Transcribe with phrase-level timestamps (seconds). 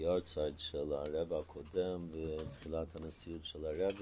[0.00, 3.96] היורצייט של הרב הקודם בתחילת הנשיאות של הרב.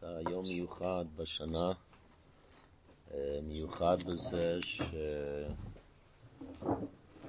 [0.00, 1.72] זה היום מיוחד בשנה
[3.42, 4.60] מיוחד בזה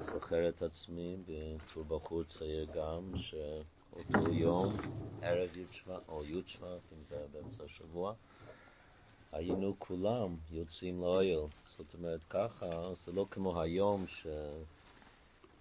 [0.01, 4.74] שזוכר את עצמי בצור בחור צעיר גם שאותו יום
[5.22, 5.65] ערב י'
[6.08, 8.13] או י' אם זה היה באמצע השבוע
[9.31, 11.40] היינו כולם יוצאים לאויל
[11.78, 14.28] זאת אומרת ככה זה לא כמו היום ש...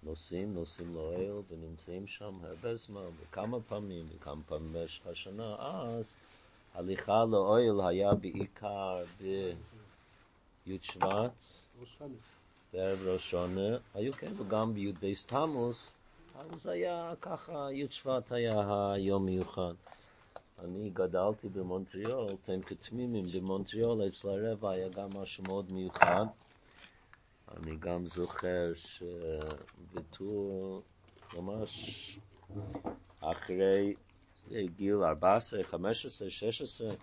[0.05, 6.13] נוסעים, נוסעים לאוהל ונמצאים שם הרבה זמן, וכמה פעמים, וכמה פעמים במשך השנה, אז
[6.73, 9.03] הליכה לאוהל היה בעיקר
[10.65, 11.31] בי' שבט,
[12.73, 15.91] בערב ראש השונה, היו כאלו גם בי' בייס תמוז,
[16.35, 19.73] אז היה ככה, י' שבט היה היום מיוחד.
[20.63, 26.25] אני גדלתי במונטריאול, אתם כתמימים במונטריאול, אצל הרבי היה גם משהו מאוד מיוחד.
[27.57, 28.71] אני גם זוכר
[29.95, 30.81] שבטור
[31.33, 32.19] ממש
[33.19, 33.93] אחרי
[34.77, 36.93] גיל 14, 15, 16,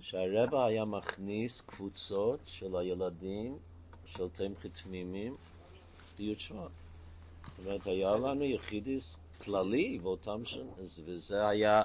[0.00, 3.58] שהרבע היה מכניס קבוצות של הילדים
[4.04, 5.36] של תמחי תמימים
[6.18, 6.70] בי"ד שבט.
[7.56, 10.70] זאת אומרת, היה לנו יחידיס כללי באותם שנים,
[11.04, 11.82] וזה היה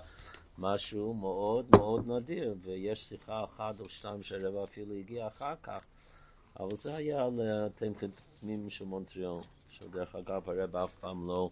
[0.57, 5.85] משהו מאוד מאוד נדיר, ויש שיחה אחת או שתיים שהרבע אפילו הגיע אחר כך.
[6.59, 11.49] אבל זה היה תומכי תמימים של מונטריאול, שדרך אגב הרבי אף פעם לא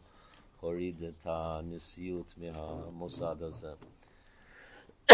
[0.59, 3.73] הוריד את הנשיאות מהמוסד הזה.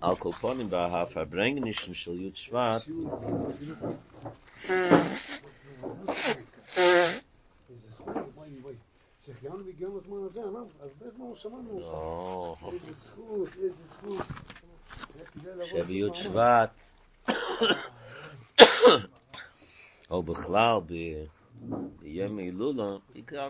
[0.00, 2.82] על כל פונים בהפרברנגנישן של י' שבט
[9.20, 11.80] שהחיינו והגיענו לזמן הזה, אמרנו, אז באיזה זמן שמענו?
[12.72, 14.26] איזה זכות, איזה זכות.
[15.64, 16.74] שבי' שבט
[20.10, 20.78] או בכלל
[22.00, 23.48] בימי הילולה, בעיקר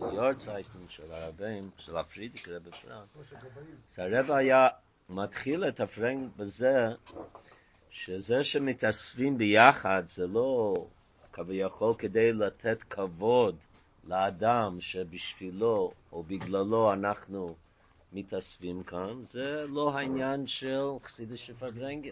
[0.00, 3.26] ביורצייטן של הרבים, של הפרידיק רבי פרנק,
[3.94, 4.68] שהרב היה
[5.08, 6.88] מתחיל את הפרנק בזה
[7.90, 10.74] שזה שמתאספים ביחד זה לא
[11.32, 13.56] כביכול כדי לתת כבוד
[14.04, 17.54] לאדם שבשבילו או בגללו אנחנו
[18.12, 22.10] מתאספים כאן, זה לא העניין של חסידס שפרברנגן.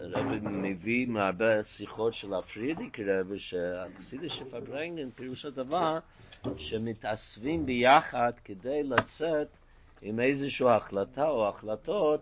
[0.00, 5.98] רבי מביא מהרבה שיחות של הפרידיק רבי שהחסידס שפרברנגן פירוש הדבר
[6.56, 9.48] שמתאספים ביחד כדי לצאת
[10.02, 12.20] עם איזושהי החלטה או החלטות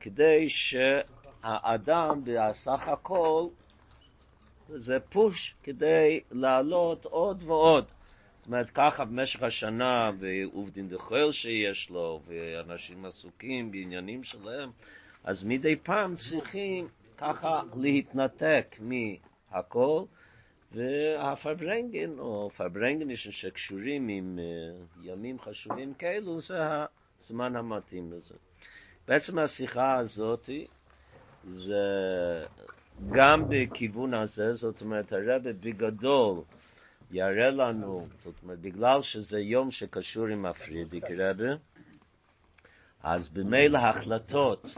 [0.00, 3.46] כדי שהאדם בסך הכל
[4.68, 7.84] זה פוש כדי לעלות עוד ועוד.
[7.84, 14.70] זאת אומרת, ככה במשך השנה, ועובדין דחויל שיש לו, ואנשים עסוקים בעניינים שלהם,
[15.24, 16.88] אז מדי פעם צריכים
[17.18, 20.02] ככה להתנתק מהכל,
[20.72, 24.38] והפרברנגן, או פרברנגנישן שקשורים עם
[25.02, 26.56] ימים חשובים כאלו, זה
[27.20, 28.34] הזמן המתאים לזה.
[29.08, 30.48] בעצם השיחה הזאת
[31.44, 31.84] זה
[33.10, 36.40] גם בכיוון הזה, זאת אומרת, הרבי בגדול
[37.10, 41.54] יראה לנו, זאת אומרת, בגלל שזה יום שקשור עם הפרידיקער רבי,
[43.02, 44.74] אז במילא ההחלטות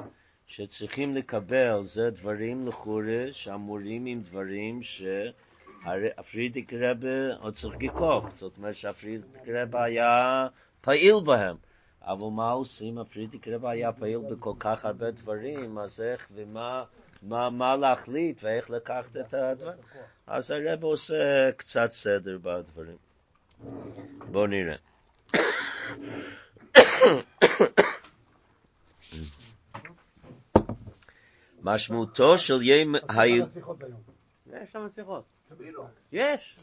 [0.46, 4.80] שצריכים לקבל זה דברים לכאורה שאמורים עם דברים
[5.82, 10.46] שהפרידיק רבה עוד צריך לקרוא, זאת אומרת שהפרידיק רבה היה
[10.80, 11.56] פעיל בהם.
[12.02, 12.98] אבל מה עושים?
[12.98, 16.84] הפרידיק רבה היה פעיל בכל כך הרבה דברים, אז איך ומה
[17.22, 19.78] מה, מה להחליט ואיך לקחת את הדברים.
[20.26, 22.96] אז הרב עושה קצת סדר בדברים.
[24.30, 24.76] בואו נראה.
[31.64, 33.44] משמעותו של ים היל...
[34.52, 35.24] יש שם שיחות.
[36.12, 36.58] יש.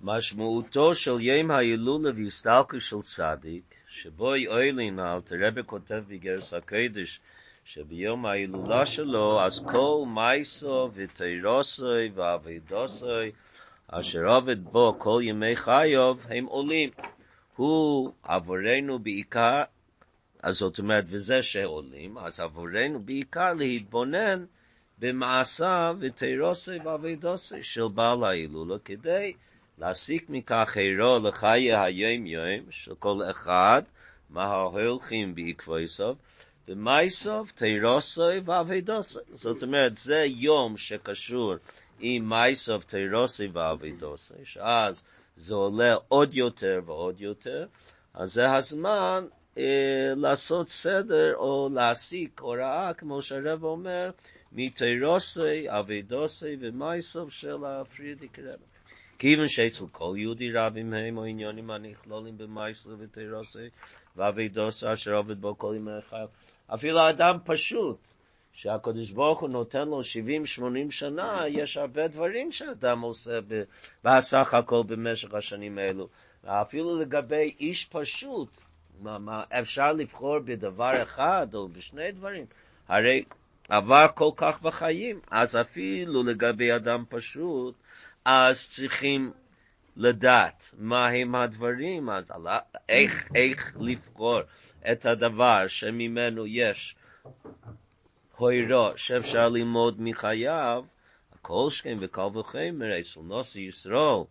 [0.00, 7.20] משמעותו של ים ההילולה והסתלקה של צדיק, שבו יועלין על תרבה כותב בגרס הקדש,
[7.64, 13.32] שביום ההילולה שלו, אז כל מייסו ותירוסוי ואבידוסוי,
[13.88, 16.90] אשר עובד בו כל ימי חיוב, הם עולים.
[17.56, 19.62] הוא עבורנו בעיקר,
[20.42, 24.44] אז זאת אומרת, וזה שעולים, אז עבורנו בעיקר להתבונן
[24.98, 29.32] במעשיו ותירוסי ואבידוסי של בעל ההילולה, כדי
[29.78, 33.82] להסיק מכך עירו לחיי היום יום של כל אחד
[34.30, 36.16] מה ההולכים בעקבויסוב
[36.68, 41.54] ומייסוב תירוסוי ואבידוסוי זאת אומרת זה יום שקשור
[42.00, 45.02] עם מייסוב תירוסוי ואבידוסוי שאז
[45.36, 47.66] זה עולה עוד יותר ועוד יותר
[48.14, 49.24] אז זה הזמן
[49.58, 54.10] אה, לעשות סדר או להסיק הוראה, כמו שהרב אומר,
[54.52, 58.58] מתירוסי, אבידוסי ומייסוב של הפרידיק רב.
[59.18, 63.68] כיוון שאצל כל יהודי רבים הם או עניונים הנכלולים במייסוב ותירוסי
[64.16, 66.28] ואבידוסי אשר עובד בו כל ימי חייו.
[66.66, 68.13] אפילו אדם פשוט,
[68.54, 73.38] שהקדוש ברוך הוא נותן לו 70-80 שנה, יש הרבה דברים שאדם עושה
[74.04, 76.08] בסך הכל במשך השנים האלו.
[76.46, 78.60] אפילו לגבי איש פשוט,
[79.00, 82.46] מה, מה, אפשר לבחור בדבר אחד או בשני דברים.
[82.88, 83.24] הרי
[83.68, 87.74] עבר כל כך בחיים, אז אפילו לגבי אדם פשוט,
[88.24, 89.32] אז צריכים
[89.96, 92.32] לדעת מהם הדברים, אז
[92.88, 94.40] איך, איך לבחור
[94.92, 96.96] את הדבר שממנו יש
[98.38, 100.86] hoira shev shali mod mi khayav
[101.34, 104.26] a kol shkem ve kav khaim mer eisol nos yisro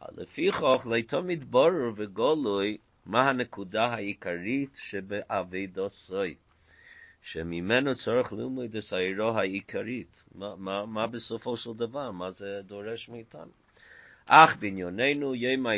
[0.00, 4.70] a le fi khokh le to mit bor ve goloy ma ha nekuda ha ikarit
[4.74, 6.38] she be avedo soy.
[7.20, 11.74] She mi men tsorakh le mo de sayro ha ikarit ma ma ma besofo shel
[11.74, 13.52] dava ma ze doresh mi tan
[14.26, 15.76] ach bin yoneinu yema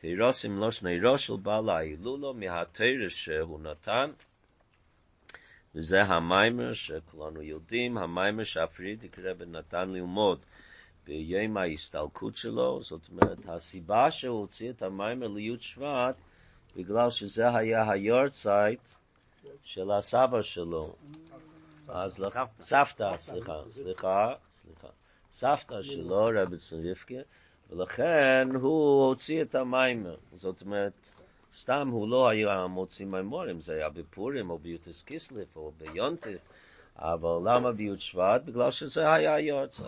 [0.00, 4.10] תירוסים לא שני ראש של בעל ההילולו מהתרס שהוא נתן,
[5.74, 10.38] וזה המיימר שכולנו יודעים, המיימר שהפרידיק רבי נתן ללמוד
[11.06, 16.16] ביום ההסתלקות שלו, זאת אומרת, הסיבה שהוא הוציא את המיימר ליוד שבט,
[16.76, 18.80] בגלל שזה היה היורצייט
[19.64, 20.94] של הסבא שלו.
[21.88, 22.24] אז
[22.60, 24.88] סבתא, סליחה, סליחה, סליחה,
[25.32, 27.14] סבתא שלו, רבי צוריפקה,
[27.70, 30.16] ולכן הוא הוציא את המיימר.
[30.36, 30.92] זאת אומרת,
[31.58, 36.40] סתם הוא לא היה מוציא מימורים, זה היה בפורים או ביוטס קיסליף או ביונטיף,
[36.96, 38.42] אבל למה ביוט שבט?
[38.44, 39.84] בגלל שזה היה יורצה.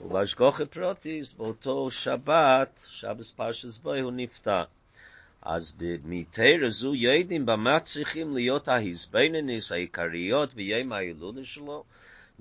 [0.00, 4.64] ובהשגוחי פרוטיס, באותו שבת, שבס פרשס בוי, הוא נפטר.
[5.42, 5.72] אז
[6.04, 11.84] מתרא זו יודעים במה צריכים להיות ההזבנניס העיקריות ביום ההילולה שלו,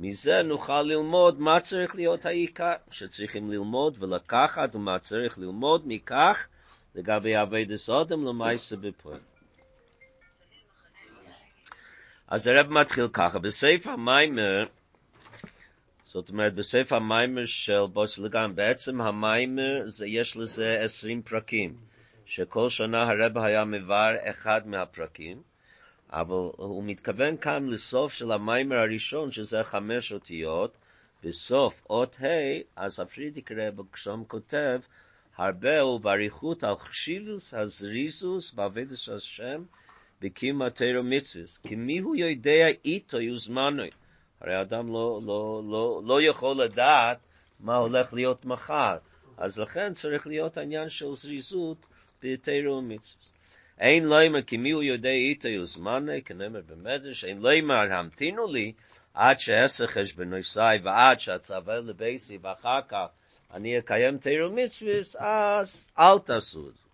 [0.01, 6.47] מזה נוכל ללמוד מה צריך להיות העיקר שצריכים ללמוד ולקחת ומה צריך ללמוד מכך
[6.95, 9.19] לגבי עבד סודם למעשה בפועל.
[12.27, 14.63] אז הרב מתחיל ככה, בספר המיימר,
[16.05, 21.75] זאת אומרת, בספר המיימר של בוסלגן, בעצם המיימר, זה, יש לזה עשרים פרקים,
[22.25, 25.41] שכל שנה הרב היה מבר אחד מהפרקים,
[26.09, 30.77] אבל הוא מתכוון כאן לסוף של המיימר הראשון, שזה חמש אותיות,
[31.23, 34.79] בסוף אות ה', אז הפרידיק רב שם כותב,
[35.37, 39.63] הרבה ובאריכות על חשיבוס הזריזוס בעבודת השם
[40.21, 41.57] בקיום התירו מצווס.
[41.57, 43.83] כי מי הוא יודע איתו יוזמנו?
[44.41, 47.17] הרי אדם לא, לא, לא, לא יכול לדעת
[47.59, 48.97] מה הולך להיות מחר.
[49.37, 51.85] אז לכן צריך להיות העניין של זריזות
[52.23, 53.31] בתירו מצווס.
[53.79, 58.73] אין לומר כי מי הוא יודע איתו יוזמנו, כנאמר במדרש, אין לומר המתינו לי
[59.13, 63.05] עד שעשר חשבונוסי ועד שהצווה לבייסי ואחר כך
[63.53, 66.89] אני אקיים תירו מצווס, אז אל תעשו את זה.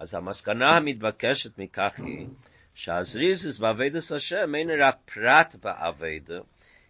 [0.00, 2.26] אז המסקנה המתבקשת מכך היא
[2.74, 6.40] שהזריזס בעבודת השם אין רק פרט בעבודה,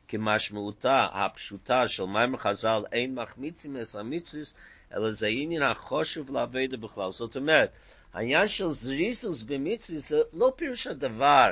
[0.09, 4.55] כמשמעותה הפשוטה של מים חז"ל אין מחמיצים את המצווס,
[4.95, 7.11] אלא זה עניין החושב לעבודה בכלל.
[7.11, 7.71] זאת אומרת,
[8.15, 11.51] העניין של זריזוס במצווס זה לא פירוש הדבר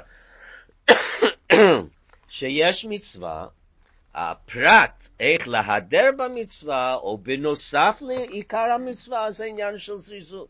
[2.29, 3.47] שיש מצווה,
[4.15, 10.49] הפרט איך להדר במצווה, או בנוסף לעיקר המצווה, זה עניין של זריזות.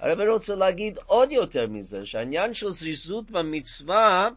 [0.00, 4.28] הרב רוצה להגיד עוד יותר מזה, שהעניין של זריזות במצווה,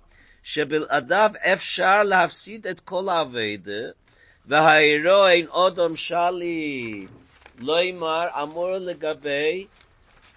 [0.43, 3.91] שבלעדיו אפשר להפסיד את כל האבדה,
[4.45, 7.05] והאירו אין אודם שלי,
[7.59, 9.67] לא אמר, אמור לגבי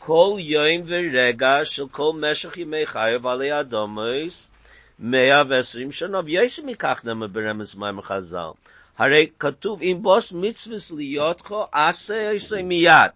[0.09, 4.51] יום ורגע של כל משך ימי חייב עלי אדומוס,
[4.99, 8.51] מאה ועשרים שנה, ויש מכך נאמר ברמז מים חז"ל.
[8.99, 13.11] הרי כתוב, אם בוס מצווס להיות כה, עשה מיד.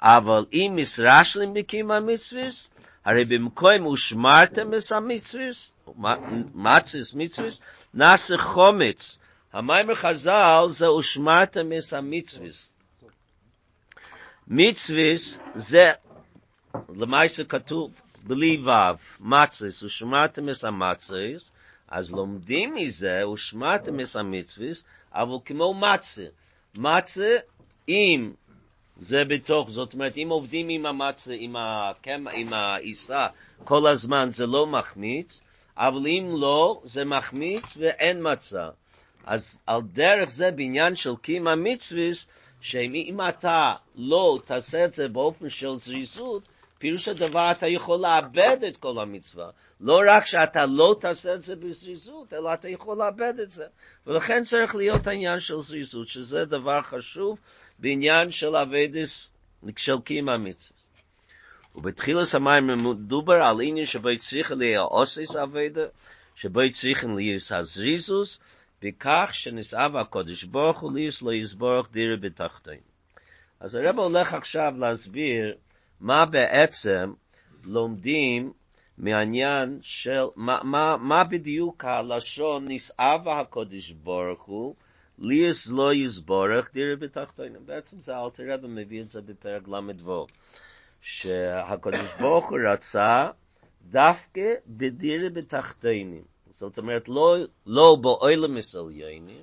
[0.00, 2.70] אבל אם מסרשלים בקים המצווס,
[3.04, 5.72] הרי במקום ושמרתם את המצווס,
[6.54, 7.62] מצווס מצווס,
[7.94, 9.18] נעשה חומץ.
[9.52, 12.70] המים חז"ל זה ושמרתם את המצווס.
[14.50, 15.92] מצווס זה,
[16.96, 17.90] למעשה כתוב,
[18.22, 21.50] בלי וו, מצס, ושמעתם את המצס,
[21.88, 26.26] אז לומדים מזה, ושמעתם את המצווס, אבל כמו מצה.
[26.78, 27.36] מצה,
[27.88, 28.32] אם
[29.00, 33.26] זה בתוך, זאת אומרת, אם עובדים עם המצה, עם, הקמ, עם העיסה,
[33.64, 35.40] כל הזמן זה לא מחמיץ,
[35.76, 38.68] אבל אם לא, זה מחמיץ ואין מצה.
[39.26, 42.28] אז על דרך זה, בעניין של קימה מצווס,
[42.60, 46.42] שאם אתה לא תעשה את זה באופן של זריזות,
[46.78, 49.50] פירוש הדבר אתה יכול לאבד את כל המצווה.
[49.80, 53.64] לא רק שאתה לא תעשה את זה בזריזות, אלא אתה יכול לאבד את זה.
[54.06, 57.38] ולכן צריך להיות העניין של זריזות, שזה דבר חשוב
[57.78, 59.32] בעניין של אבדס
[59.76, 60.78] של קיום המצווה.
[61.74, 65.86] ובתחילת המים מדובר על עניין שבו צריך להיות עושה אבדה,
[66.34, 68.40] שבו צריך להיות הזריזוס,
[68.82, 72.80] בכך שנסעב הקודש ברוך הוא ליס לא יסבורך דירה בתחתין.
[73.60, 75.56] אז הרב הולך עכשיו להסביר
[76.00, 77.12] מה בעצם
[77.64, 78.52] לומדים
[78.98, 84.74] מעניין של, מה, מה, מה בדיוק הלשון נסעב הקודש ברוך הוא
[85.18, 87.56] ליס לא יסבורך דירה בתחתין.
[87.66, 90.26] בעצם זה אלתר רב מביא את זה בפרק ל"ו.
[91.00, 93.26] שהקדוש ברוך הוא רצה
[93.82, 96.24] דווקא בדירה בתחתינים.
[96.50, 97.36] זאת אומרת, לא,
[97.66, 99.42] לא באוילם מסליינים,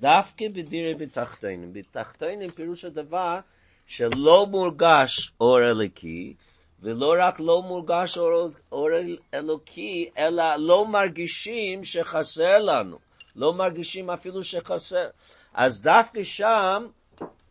[0.00, 1.72] דווקא בדירה בתחתינים.
[1.72, 3.38] בתחתינים פירוש הדבר
[3.86, 6.34] שלא מורגש אור אלוקי,
[6.82, 8.88] ולא רק לא מורגש אור, אור
[9.34, 12.98] אלוקי, אלא לא מרגישים שחסר לנו.
[13.36, 15.08] לא מרגישים אפילו שחסר.
[15.54, 16.86] אז דווקא שם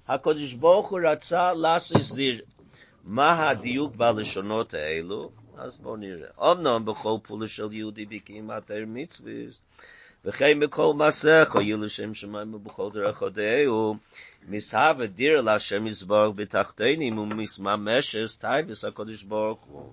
[0.08, 2.42] הקדוש ברוך הוא רצה לעשות דיר.
[3.04, 5.30] מה הדיוק בלשונות האלו?
[5.60, 6.52] אז בואו נראה.
[6.52, 9.64] אמנם בכל פעולה של יהודי בקימת העיר מצוויסט,
[10.26, 13.96] וכן בכל מסך, או יהיו לשם שמיים ובכל דרך הודאהו,
[14.48, 19.92] מסהב דיר להשם יסבורך בתחתינים ומסממשס טייבס הקודש הוא.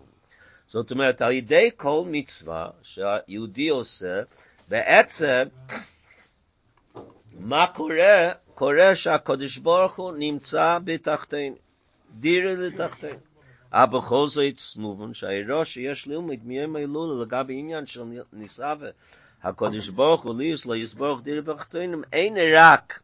[0.68, 4.23] זאת אומרת, על ידי כל מצווה שהיהודי עושה,
[4.68, 5.42] בעצם,
[7.40, 8.30] מה קורה?
[8.54, 11.54] קורה שהקודש ברוך הוא נמצא בתחתינים.
[12.11, 13.25] דירה לתחתינו.
[13.70, 18.25] aber khozoit smuvn shay rosh yesh li mit mir mei lul le gab inyan shon
[18.32, 18.92] nisave
[19.42, 23.02] ha kodish boch u lis lo yes boch dir bachtin im ein rak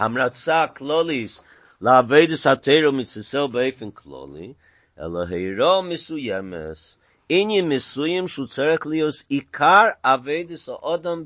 [0.00, 1.40] hamratsa klolis
[1.80, 4.54] la vedes hatero mit sesel beifen kloli.
[4.96, 6.96] Elo heiro misu yemes.
[7.28, 11.24] Inyem misuyem shu tsarek lios ikar avedes o odom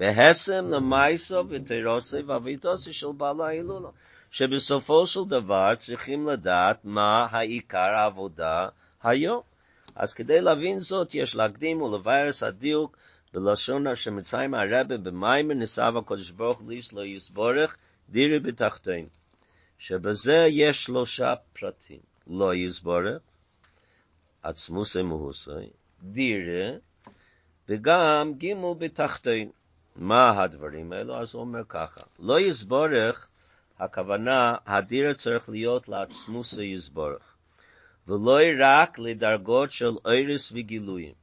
[0.00, 3.88] בהסם למייסו ותירוסי ואביתוסי של בעל ההילולה,
[4.30, 8.68] שבסופו של דבר צריכים לדעת מה העיקר העבודה
[9.02, 9.42] היום.
[9.94, 12.96] אז כדי להבין זאת, יש להקדים ולביירס הדיוק
[13.34, 17.76] בלשון שמצאים הרבה במיימר ניסב הקודש ברוך ליס לא יסבורך
[18.08, 19.06] דירי בתחתין.
[19.78, 22.00] שבזה יש שלושה פרטים.
[22.26, 23.22] לא יסבורך,
[24.42, 25.50] עצמוס מהוסי,
[26.02, 26.70] דירה,
[27.68, 29.50] וגם גימו בתחתין.
[29.96, 31.16] מה הדברים האלו?
[31.16, 33.28] אז הוא אומר ככה, לא יסבורך,
[33.78, 37.36] הכוונה, הדירה צריך להיות לעצמוס יסבורך,
[38.08, 41.14] ולא רק לדרגות של אוירס וגילויים.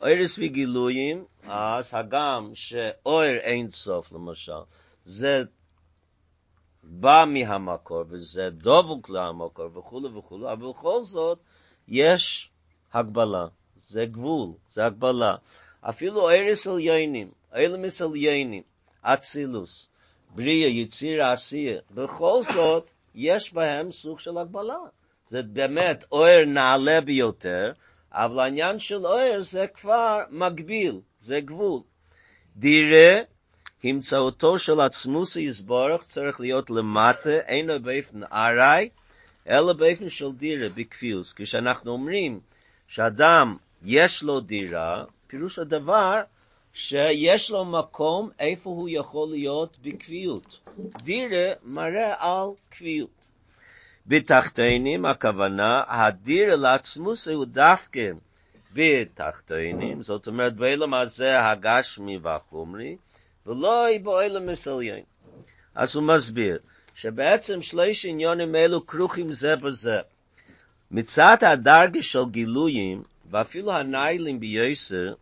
[0.00, 4.62] אוירס וגילויים, אז הגם שאויר אין סוף, למשל,
[5.04, 5.42] זה
[6.82, 11.38] בא מהמקור, וזה דבוק למקור, וכו' וכו', אבל בכל זאת,
[11.88, 12.50] יש
[12.92, 13.46] הגבלה,
[13.86, 15.36] זה גבול, זה הגבלה.
[15.80, 18.62] אפילו ארס עליינים, אילמס עליינים,
[19.02, 19.88] אצילוס,
[20.34, 24.78] בריאה, יציר, עשייה, בכל זאת, יש בהם סוג של הגבלה.
[25.26, 27.72] זה באמת אוהר נעלה ביותר,
[28.12, 31.80] אבל העניין של אוהר זה כבר מגביל, זה גבול.
[32.56, 33.20] דירה,
[33.84, 38.88] המצאותו של עצמוס יסבורך צריך להיות למטה, אינו באופן ארעי,
[39.48, 41.32] אלא באופן של דירה, בקפיוס.
[41.36, 42.40] כשאנחנו אומרים
[42.88, 46.22] שאדם יש לו דירה, פירוש הדבר
[46.74, 50.60] שיש לו מקום איפה הוא יכול להיות בקביעות.
[51.02, 53.10] דירה מראה על קביעות.
[54.06, 58.10] בתחתינים הכוונה, הדירה לעצמוס הוא דווקא
[58.72, 62.96] בתחתינים, זאת אומרת באילם הזה הגשמי והחומרי,
[63.46, 65.04] ולא באילם מסליין.
[65.74, 66.58] אז הוא מסביר,
[66.94, 69.98] שבעצם שלוש עניונים אלו כרוכים זה בזה.
[70.90, 75.14] מצד הדרגה של גילויים, ואפילו הניילים ביוסר,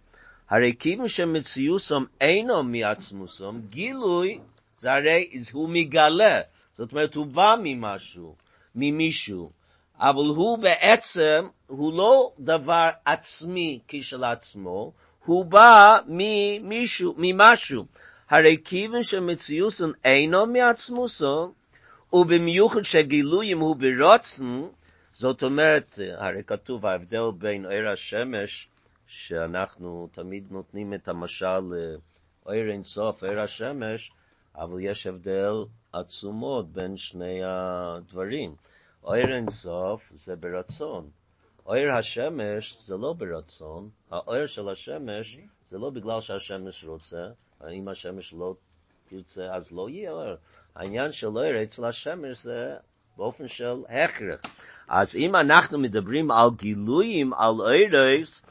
[0.50, 4.38] הרי כיוון שמציוסם אינו מעצמוסם, גילוי
[4.78, 6.40] זה הרי הוא מגלה,
[6.75, 8.34] זאת אומרת הוא בא ממשהו,
[8.75, 9.50] ממישהו,
[9.99, 14.92] אבל הוא בעצם, הוא לא דבר עצמי כשלעצמו,
[15.25, 17.84] הוא בא ממישהו, ממשהו.
[18.30, 21.46] הרי כיוון שמציוסם אינו מעצמוסם,
[22.12, 24.62] ובמיוחד שגילויים הוא ברוצן,
[25.12, 28.68] זאת אומרת, הרי כתוב ההבדל בין עיר השמש,
[29.14, 31.75] שאנחנו תמיד נותנים את המשל
[32.47, 34.12] עיר אינסוף, עיר השמש,
[34.54, 35.52] אבל יש הבדל
[35.92, 38.54] עצומות בין שני הדברים.
[39.04, 41.11] עיר אינסוף זה ברצון,
[41.66, 45.38] אויר השמש זה לא ברצון, האויר של השמש
[45.69, 47.28] זה לא בגלל שהשמש רוצה,
[47.71, 48.54] אם השמש לא
[49.09, 50.37] תרצה אז לא יהיה אויר.
[50.75, 52.76] העניין של אויר אצל השמש זה
[53.16, 54.40] באופן של הכרח.
[54.88, 58.42] אז אם אנחנו מדברים על גילויים, על אוירס,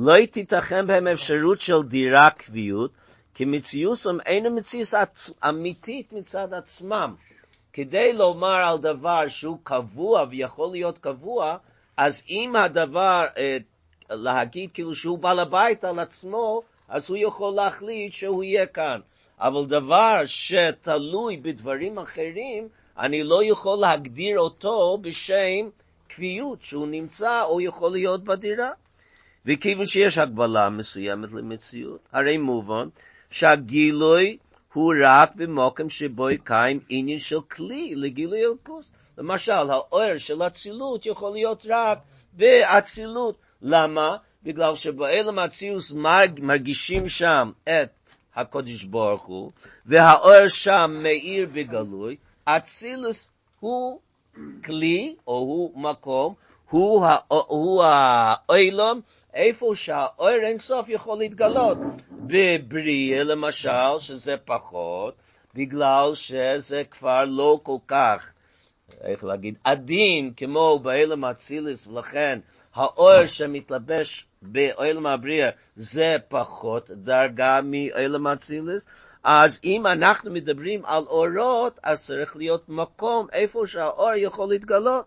[0.00, 2.90] לא תיתכן בהם אפשרות של דירה קביעות,
[3.34, 4.94] כי מציוסם אינו מציוס
[5.48, 7.14] אמיתית מצד עצמם.
[7.72, 11.56] כדי לומר על דבר שהוא קבוע ויכול להיות קבוע,
[11.96, 13.56] אז אם הדבר, אה,
[14.10, 19.00] להגיד כאילו שהוא בעל הבית על עצמו, אז הוא יכול להחליט שהוא יהיה כאן.
[19.40, 25.68] אבל דבר שתלוי בדברים אחרים, אני לא יכול להגדיר אותו בשם
[26.08, 28.70] קביעות, שהוא נמצא או יכול להיות בדירה.
[29.48, 32.88] וכיוון שיש הגבלה מסוימת למציאות, הרי מובן
[33.30, 34.36] שהגילוי
[34.72, 38.90] הוא רק במוקם שבו קיים עניין של כלי לגילוי אלקוס.
[39.18, 41.98] למשל, האור של אצילות יכול להיות רק
[42.32, 43.36] באצילות.
[43.62, 44.16] למה?
[44.42, 49.50] בגלל שבאלם אצילוס מרג, מרגישים שם את הקודש ברוך הוא,
[49.86, 54.00] והאור שם מאיר בגלוי, אצילוס הוא
[54.64, 56.34] כלי, או הוא מקום,
[56.70, 57.84] הוא, הוא
[59.34, 61.78] איפה שהאור אינסוף יכול להתגלות.
[62.10, 65.14] בבריאה למשל, שזה פחות,
[65.54, 68.32] בגלל שזה כבר לא כל כך,
[69.00, 72.38] איך להגיד, עדין כמו באילם אצילס, ולכן
[72.74, 78.86] האור שמתלבש באילם הבריאה זה פחות דרגה מאילם אצילס,
[79.24, 85.04] אז אם אנחנו מדברים על אורות, אז צריך להיות מקום איפה שהאור יכול להתגלות.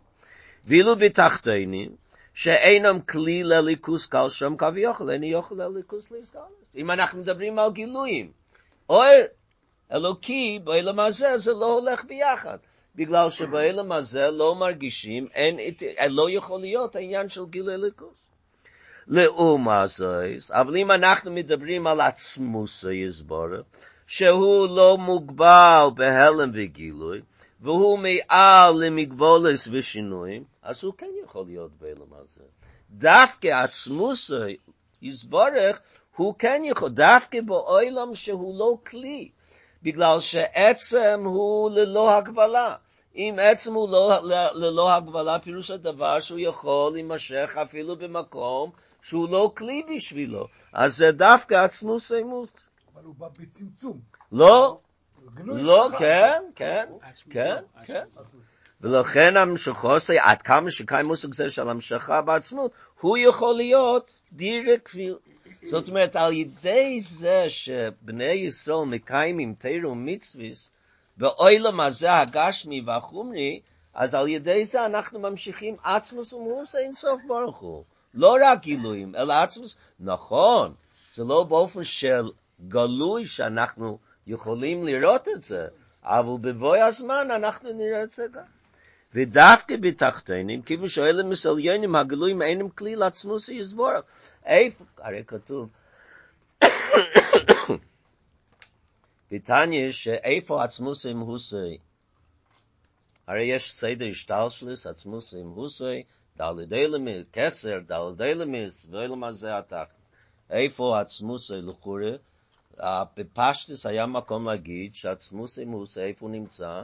[0.66, 1.90] ואילו בתחתינים,
[2.34, 6.44] שאינם כלי לליכוס קל שם כביוכל, אין יוכל לליכוס להסגלס.
[6.76, 8.32] אם אנחנו מדברים על גילויים,
[8.90, 9.04] אור
[9.92, 12.58] אלוקי באילם הזה זה לא הולך ביחד,
[12.96, 15.58] בגלל שבאילם הזה לא מרגישים, אין,
[16.10, 18.22] לא יכול להיות העניין של גילוי ליכוס.
[19.08, 23.62] לאומה זויס, אבל אם אנחנו מדברים על עצמוס יסבורך,
[24.08, 27.22] שהוא לא מוגבל בהלם וגילוי,
[27.62, 32.42] והוא מעל למגבולס ושינויים, אז הוא כן יכול להיות בהלם הזה.
[32.90, 34.32] דווקא עצמוס
[35.02, 35.80] יסבורך,
[36.16, 39.30] הוא כן יכול, דווקא באוילם שהוא לא כלי,
[39.84, 42.76] בגלל שעצם הוא ללא הגבלה.
[43.16, 44.20] אם עצם הוא לא,
[44.54, 48.72] ללא הגבלה, פירוש הדבר שהוא יכול להימשך אפילו במקום
[49.02, 50.48] שהוא לא כלי בשבילו.
[50.74, 52.64] אז זה דווקא עצמוס אימות.
[52.94, 54.00] אבל הוא בא בצמצום.
[54.32, 54.80] לא,
[55.46, 56.86] לא, כן, כן,
[57.30, 58.06] כן, כן.
[58.82, 64.78] ולכן המשכו זה, עד כמה שקיים מושג זה של המשכה בעצמות, הוא יכול להיות דירה
[64.78, 65.16] כביל.
[65.64, 70.70] זאת אומרת, על ידי זה שבני ישראל מקיימים תירו מצוויס,
[71.18, 73.60] באוילם הזה הגשמי והחומרי,
[73.94, 77.84] אז על ידי זה אנחנו ממשיכים עצמוס ומהוס אינסוף ברוך הוא.
[78.14, 80.74] לא רק גילויים, אלא עצמוס, נכון,
[81.14, 82.32] זה לא באופן של
[82.68, 85.68] גלוי שאנחנו יכולים לראות את זה,
[86.04, 88.44] אבל בבואי הזמן אנחנו נראה את זה גם.
[89.14, 94.06] ודווקא בתחתינים, כיוון שאלה מסליינים הגלויים אינם כלי לעצמוס יסבורך.
[94.46, 95.70] איפה, הרי כתוב,
[99.32, 101.78] בתניא שאיפה עצמוסי מהוסי,
[103.28, 106.04] הרי יש סדר השתלשלוס, עצמוסי מהוסי,
[106.38, 109.96] דלדי למי, כסר, דלדי למי, ואילם הזה התחת.
[110.50, 112.18] איפה עצמוסי לכורי,
[113.18, 116.82] בפשטס היה מקום להגיד שעצמוסי מהוסי, איפה הוא נמצא?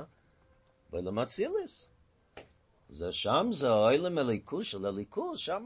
[0.92, 1.90] ואילם אצילס.
[2.90, 5.66] זה שם, זה אוילם הליכוס של הליכוס, שם.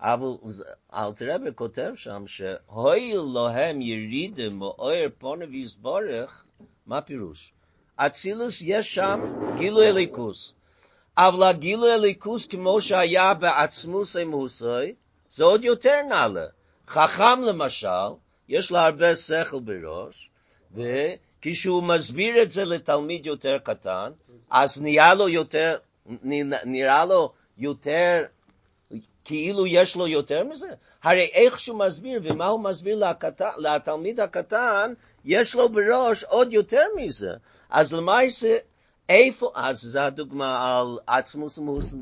[0.00, 0.28] אבל
[0.94, 6.44] אלתרבה כותב שם שהויל להם ירידם מאויר פונה ויסבורך,
[6.86, 7.52] מה פירוש?
[7.96, 9.20] אצילוס יש שם
[9.56, 10.54] גילוי אליקוס.
[11.18, 14.94] אבל הגילוי אליקוס כמו שהיה בעצמוס אמוסוי,
[15.30, 16.46] זה עוד יותר נעלה.
[16.88, 18.08] חכם למשל,
[18.48, 20.30] יש לה הרבה שכל בראש,
[20.74, 24.10] וכשהוא מסביר את זה לתלמיד יותר קטן,
[24.50, 25.76] אז נראה לו יותר,
[26.64, 28.22] נראה לו יותר
[29.24, 30.68] כאילו יש לו יותר מזה?
[31.02, 34.92] הרי איך שהוא מסביר, ומה הוא מסביר לקטן, לתלמיד הקטן,
[35.24, 37.30] יש לו בראש עוד יותר מזה.
[37.70, 38.56] אז למעשה,
[39.08, 41.94] איפה, אז זו הדוגמה על עצמוס ומוס,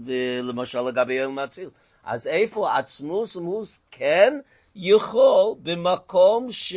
[0.43, 1.69] למשל לגבי אל מציל.
[2.05, 4.41] אז איפה עצמוס ומוס כן
[4.75, 6.77] יכול במקום ש...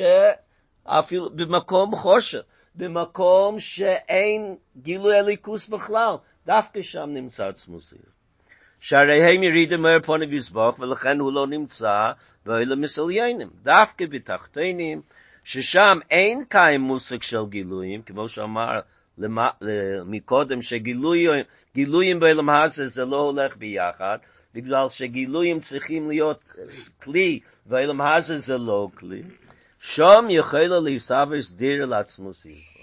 [0.88, 2.42] אפילו במקום חושך,
[2.76, 8.18] במקום שאין גילוי הליכוס בכלל, דווקא שם נמצא עצמוסיות.
[8.80, 12.12] שהרי הם ירידים מהר פוני ויסבוך, ולכן הוא לא נמצא
[12.46, 13.50] באלה מסליינים.
[13.64, 15.02] דווקא בתחתינים,
[15.44, 18.80] ששם אין קיים מושג של גילויים, כמו שאמר
[20.06, 24.18] מקודם, שגילויים באלם הזה זה לא הולך ביחד,
[24.54, 26.44] בגלל שגילויים צריכים להיות
[27.02, 29.24] כלי, ואילם הזה זה לא כלי,
[29.80, 32.78] שום יכול להיסבס דיר לעצמוס ישראל.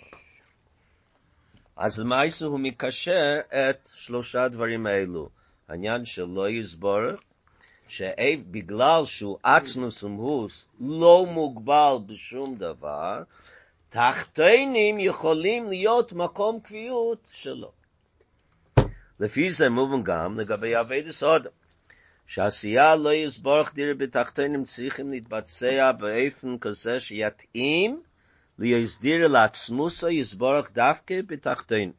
[1.76, 5.28] אז למעשה הוא מקשר את שלושה דברים האלו.
[5.68, 7.20] העניין של לא יסבורך,
[7.88, 13.22] שבגלל שהוא עצמוס ומהוס לא מוגבל בשום דבר,
[13.88, 17.72] תחתינים יכולים להיות מקום קביעות שלו.
[19.20, 21.50] לפי זה מובן גם לגבי אבי דסודם.
[22.26, 28.02] שעשייה לא יסבורך דיר בתחתינים צריכים להתבצע באופן כזה שיתאים
[28.58, 31.92] ליסדיר לעצמוסו יסבורך דווקא בתחתינים.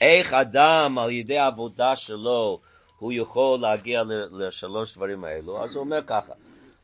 [0.00, 2.60] איך אדם על ידי עבודה שלו
[2.98, 6.32] הוא יכול להגיע לשלוש דברים האלו, אז הוא אומר ככה,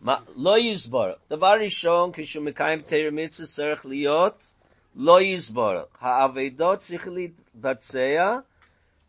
[0.00, 1.06] מה, לא יסבור.
[1.30, 4.52] דבר ראשון, כשהוא מקיים תאיר מצווה צריך להיות
[4.96, 5.74] לא יסבור.
[6.00, 8.38] העבודות צריך להתבצע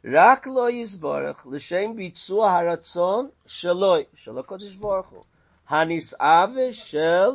[0.05, 5.23] רק לא יסבורך, לשם ביצוע הרצון שלוי, של הקודש ברוך הוא.
[5.67, 7.29] הנסעבה של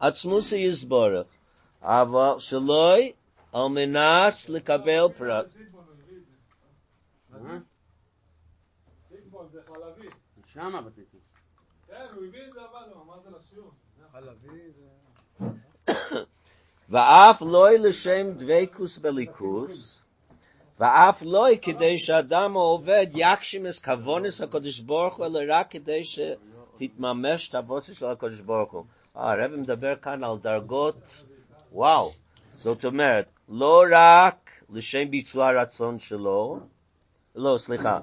[0.00, 1.26] עצמוס יסבורך,
[1.82, 3.12] אבל שלוי
[3.52, 5.46] על מנס לקבל פרט.
[16.88, 20.04] ואף לא לשם דבקוס בליכוס,
[20.80, 27.48] ואף לא כדי שאדם העובד יקשים את כוונס הקדוש ברוך הוא, אלא רק כדי שתתממש
[27.48, 28.84] את הבוסר של הקדוש ברוך הוא.
[29.14, 31.24] הרב מדבר כאן על דרגות,
[31.72, 32.12] וואו,
[32.56, 36.58] זאת אומרת, לא רק לשם ביצוע הרצון שלו,
[37.34, 37.98] לא, סליחה,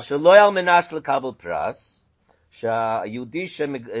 [0.00, 2.02] שלא על מנס לקבל פרס,
[2.50, 3.46] שהיהודי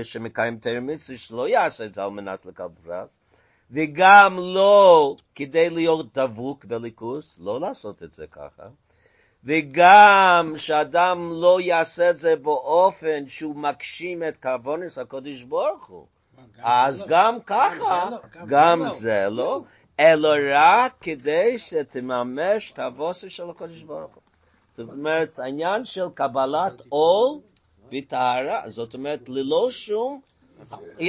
[0.02, 3.20] שמקיים תרם מצווה שלא יעשה את זה על מנס לקבל פרס,
[3.72, 8.62] וגם לא כדי להיות דבוק בליכוס, לא לעשות את זה ככה,
[9.44, 16.06] וגם שאדם לא יעשה את זה באופן שהוא מגשים את כוונס הקודש ברוך הוא.
[16.62, 18.08] אז גם ככה,
[18.46, 19.60] גם זה לא,
[20.00, 24.22] אלא רק כדי שתממש את הבוסר של הקודש ברוך הוא.
[24.76, 27.38] זאת אומרת, העניין של קבלת עול
[27.92, 30.20] וטהרה, זאת אומרת, ללא שום,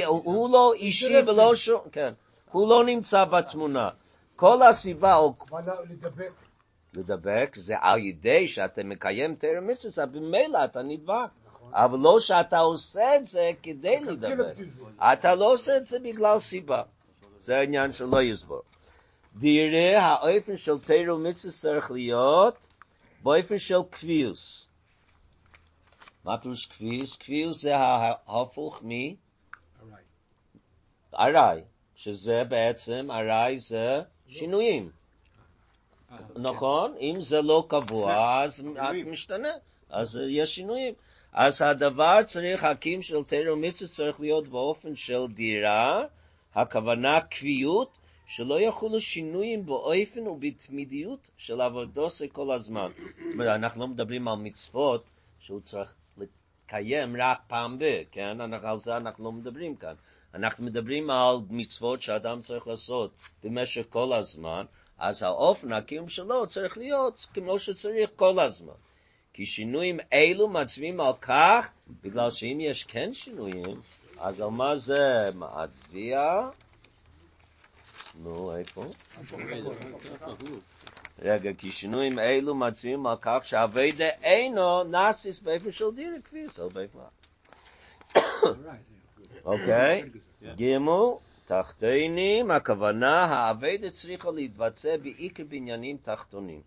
[0.08, 2.12] הוא לא אישי ולא שום, כן,
[2.52, 3.90] הוא לא נמצא בתמונה.
[4.36, 5.34] כל הסיבה, או...
[5.90, 6.32] לדבק.
[6.94, 11.30] לדבק זה על ידי שאתה מקיים תרא מצווה, במילא אתה נדבק.
[11.72, 14.54] אבל לא שאתה עושה את זה כדי לדבק.
[14.98, 16.82] אתה לא עושה את זה בגלל סיבה.
[17.40, 18.62] זה העניין שלא יסבור.
[19.36, 22.68] דירה האופן של תרא מצווה צריך להיות
[23.22, 24.66] באופן של קביוס.
[26.24, 27.16] מה פירוש קביוס?
[27.16, 28.90] קביוס זה ההפוך מ...
[31.14, 31.62] ארעי.
[32.02, 34.90] שזה בעצם, ארעי זה שינויים.
[36.36, 36.94] נכון?
[37.00, 39.52] אם זה לא קבוע, אז את משתנה.
[39.90, 40.94] אז יש שינויים.
[41.32, 46.04] אז הדבר צריך, הקים של תרא ומצווה צריך להיות באופן של דירה,
[46.54, 52.90] הכוונה קביעות, שלא יחולו שינויים באופן ובתמידיות של עבודוסי כל הזמן.
[52.96, 55.04] זאת אומרת, אנחנו לא מדברים על מצוות
[55.40, 58.40] שהוא צריך לקיים רק פעם ב, כן?
[58.40, 59.94] על זה אנחנו לא מדברים כאן.
[60.34, 63.10] אנחנו מדברים על מצוות שאדם צריך לעשות
[63.44, 64.64] במשך כל הזמן,
[64.98, 68.74] אז האופן הקיום שלו צריך להיות כמו שצריך כל הזמן.
[69.32, 71.68] כי שינויים אלו מצביעים על כך,
[72.02, 73.80] בגלל שאם יש כן שינויים,
[74.18, 76.48] אז על מה זה מצביע?
[78.22, 78.84] נו, איפה?
[81.18, 87.00] רגע, כי שינויים אלו מצביעים על כך שהאביידה אינו נאסיס באיפה של דיר כביס, באיפה.
[89.44, 90.04] אוקיי?
[90.54, 96.60] גימו, תחתינים, הכוונה, האביידה צריכה להתבצע בעיקר בעניינים תחתונים.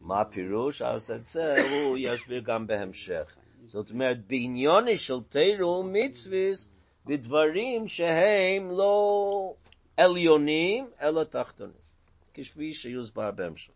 [0.00, 0.82] מה הפירוש?
[0.82, 3.36] אז את זה הוא יסביר גם בהמשך.
[3.66, 6.68] זאת אומרת, בעניוני של תירו מצוויס,
[7.06, 9.54] בדברים שהם לא
[9.96, 11.86] עליונים, אלא תחתונים.
[12.34, 13.72] כפי שיוסבר בהמשך.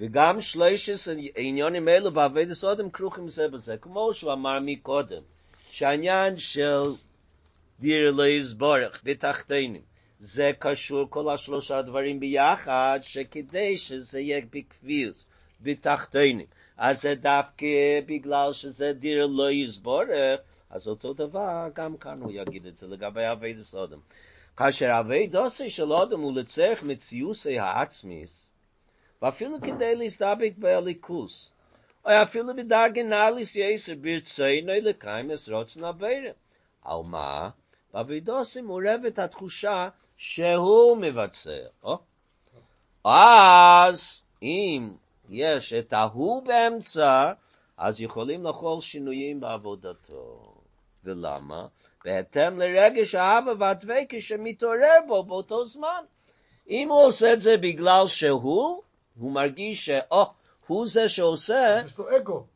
[0.00, 5.22] וגם שלושת עניונים אלו בעבד הסודם כרוכים זה בזה, כמו שהוא אמר מקודם,
[5.76, 6.82] שהעניין של
[7.80, 9.82] דיר לא יסבורך בתחתינים,
[10.20, 15.26] זה קשור כל השלושה דברים ביחד, שכדי שזה יהיה בקביוס,
[15.60, 16.46] בתחתינים.
[16.76, 17.66] אז זה דווקא
[18.06, 23.32] בגלל שזה דיר לא יסבורך, אז אותו דבר, גם כאן הוא יגיד את זה לגבי
[23.32, 23.98] אבי דסודם.
[24.56, 28.50] כאשר אבי דוסי של אודם הוא לצריך מציוסי העצמיס,
[29.22, 29.96] ואפילו כדי
[32.06, 36.30] או אפילו בדרגי נאליס יסר ברצוינו לקיים את רוצן הבירה.
[36.82, 37.50] על מה?
[37.94, 41.50] באבי דוסי מעורבת התחושה שהוא מבצע.
[43.04, 44.90] אז אם
[45.30, 47.32] יש את ההוא באמצע,
[47.76, 50.54] אז יכולים לכל שינויים בעבודתו.
[51.04, 51.66] ולמה?
[52.04, 56.04] בהתאם לרגש האהבה והדבקה שמתעורר בו באותו זמן.
[56.70, 58.82] אם הוא עושה את זה בגלל שהוא,
[59.18, 60.24] הוא מרגיש שאו,
[60.66, 61.82] הוא זה שעושה...
[61.86, 62.46] יש לו אגו.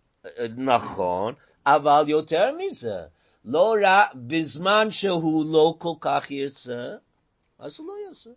[0.57, 1.35] נכון,
[1.67, 3.05] אבל יותר מזה,
[3.45, 6.97] לא רק בזמן שהוא לא כל כך ירצה,
[7.59, 8.31] אז הוא לא יעשה.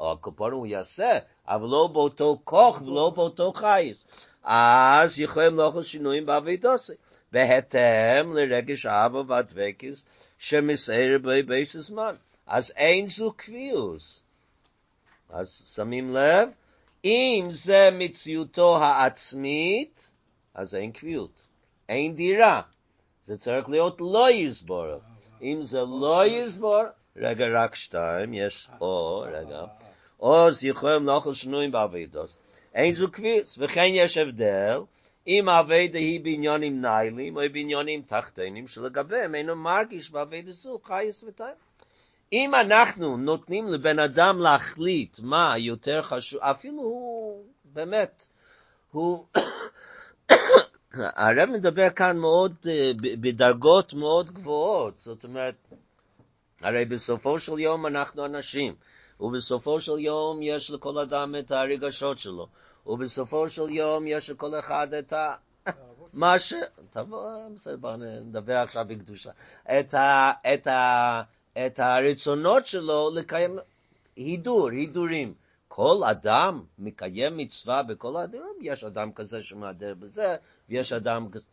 [0.00, 4.06] הכפרה הוא יעשה, אבל לא באותו כוח ולא באותו חייס.
[4.44, 6.92] אז יכולים לאכול שינויים בעבידוסי,
[7.32, 10.04] בהתאם לרגש האבא והדבקס
[10.38, 12.14] שמסער בי בייס הזמן.
[12.46, 14.20] אז אין זו קביעוס.
[15.30, 16.48] אז שמים לב,
[17.04, 20.08] אם זה מציאותו העצמית,
[20.54, 21.42] אז אין קביעות,
[21.88, 22.62] אין דירה.
[23.24, 24.86] זה צריך להיות לא יסבור.
[25.42, 26.82] אם זה לא יסבור,
[27.16, 29.64] רגע, רק שתיים, יש או, רגע,
[30.20, 32.38] או זה יכולים לאכול שנויים בעבידוס.
[32.74, 34.80] אין זו קביעוס, וכן יש הבדל,
[35.26, 41.54] אם העבידה היא בעניונים ניילים, או בעניונים תחתנים, שלגביהם אינו מרגיש בעבידה זו חייס ותיים.
[42.32, 48.26] אם אנחנו נותנים לבן אדם להחליט מה יותר חשוב, אפילו הוא, באמת,
[48.90, 49.26] הוא,
[50.94, 52.54] הרב מדבר כאן מאוד,
[53.20, 55.54] בדרגות מאוד גבוהות, זאת אומרת,
[56.60, 58.74] הרי בסופו של יום אנחנו אנשים,
[59.20, 62.48] ובסופו של יום יש לכל אדם את הרגשות שלו,
[62.86, 65.34] ובסופו של יום יש לכל אחד את ה...
[66.12, 66.54] מה ש...
[66.90, 69.30] תבוא, בסדר, נדבר עכשיו בקדושה.
[69.78, 70.30] את ה...
[70.54, 71.22] את ה...
[71.58, 73.58] את הרצונות שלו לקיים
[74.16, 75.34] הידור, הידורים.
[75.68, 80.36] כל אדם מקיים מצווה בכל הדברים, יש אדם כזה שמהדר בזה,
[80.68, 81.44] ויש אדם כזה.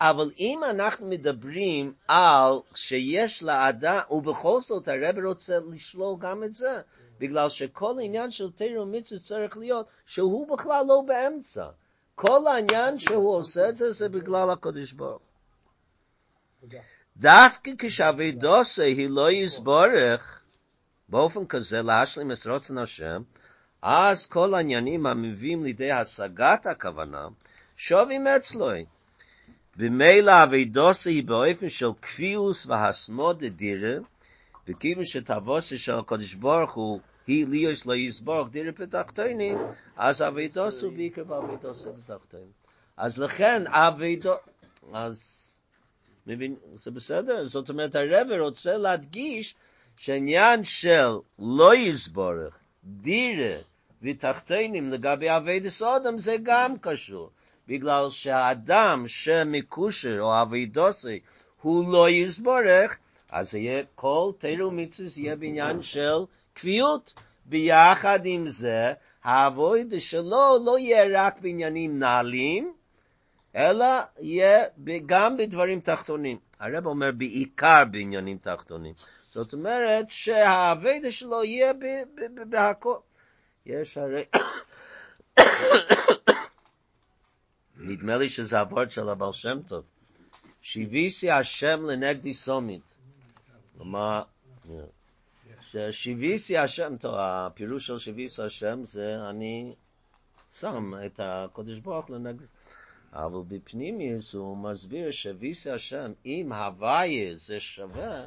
[0.00, 6.80] אבל אם אנחנו מדברים על שיש לאדם, ובכל זאת הרב רוצה לשלול גם את זה,
[7.18, 11.66] בגלל שכל עניין של תירו מצווה צריך להיות שהוא בכלל לא באמצע.
[12.14, 15.22] כל העניין שהוא עושה את זה, זה בגלל הקודש ברוך.
[17.20, 20.24] Daf ki kishavei dosei hi lo yizborech.
[21.10, 23.26] Bofen kaze lashli misrotsan Hashem.
[23.82, 27.34] Az kol anyanim amivim lidei hasagat hakavana.
[27.76, 28.86] Shovim etzloi.
[29.78, 33.94] Vimeila avei dosei hi boifin shal kviyus vahasmod edire.
[34.66, 37.02] Vikivin shet avosei shal kodesh borech hu.
[37.26, 39.52] Hi liyos lo yizborech dire petakhtoini.
[39.96, 42.08] Az avei dosei hi boifin shal kviyus
[42.96, 43.36] vahasmod
[44.00, 44.40] edire.
[44.94, 45.41] Az
[46.26, 47.46] מבין, זה בסדר?
[47.46, 49.54] זאת אומרת, הרב רוצה להדגיש
[49.96, 53.56] שעניין של לא יסבורך, דירה
[54.02, 57.30] ותחתינים לגבי אבידס אודם זה גם קשור.
[57.68, 61.20] בגלל שהאדם שמקושר או אבידוסי
[61.60, 62.96] הוא לא יסבורך,
[63.30, 67.14] אז יהיה כל תירו מצווה יהיה בעניין של קביעות.
[67.44, 68.92] ביחד עם זה,
[69.24, 72.72] האבוידה שלו לא יהיה רק בעניינים נעלים,
[73.56, 73.86] אלא
[74.20, 74.64] יהיה
[75.06, 76.38] גם בדברים תחתונים.
[76.60, 78.94] הרב אומר בעיקר בעניינים תחתונים.
[79.26, 81.72] זאת אומרת שהאבדה שלו יהיה
[82.48, 82.96] בהכל.
[83.66, 84.24] יש הרי...
[87.88, 89.84] נדמה לי שזה הוורד של הבעל שם טוב.
[90.62, 92.82] שיביסי השם לנגדי סומית.
[93.78, 94.22] מה...
[95.60, 99.74] ששיביסי השם, טוב, הפירוש של שיביסי השם זה אני
[100.60, 102.61] שם את הקודש ברוך לנגדי סומית.
[103.12, 108.24] אבל בפנימיוס הוא מסביר שוויס השם, אם הוויה זה שווה,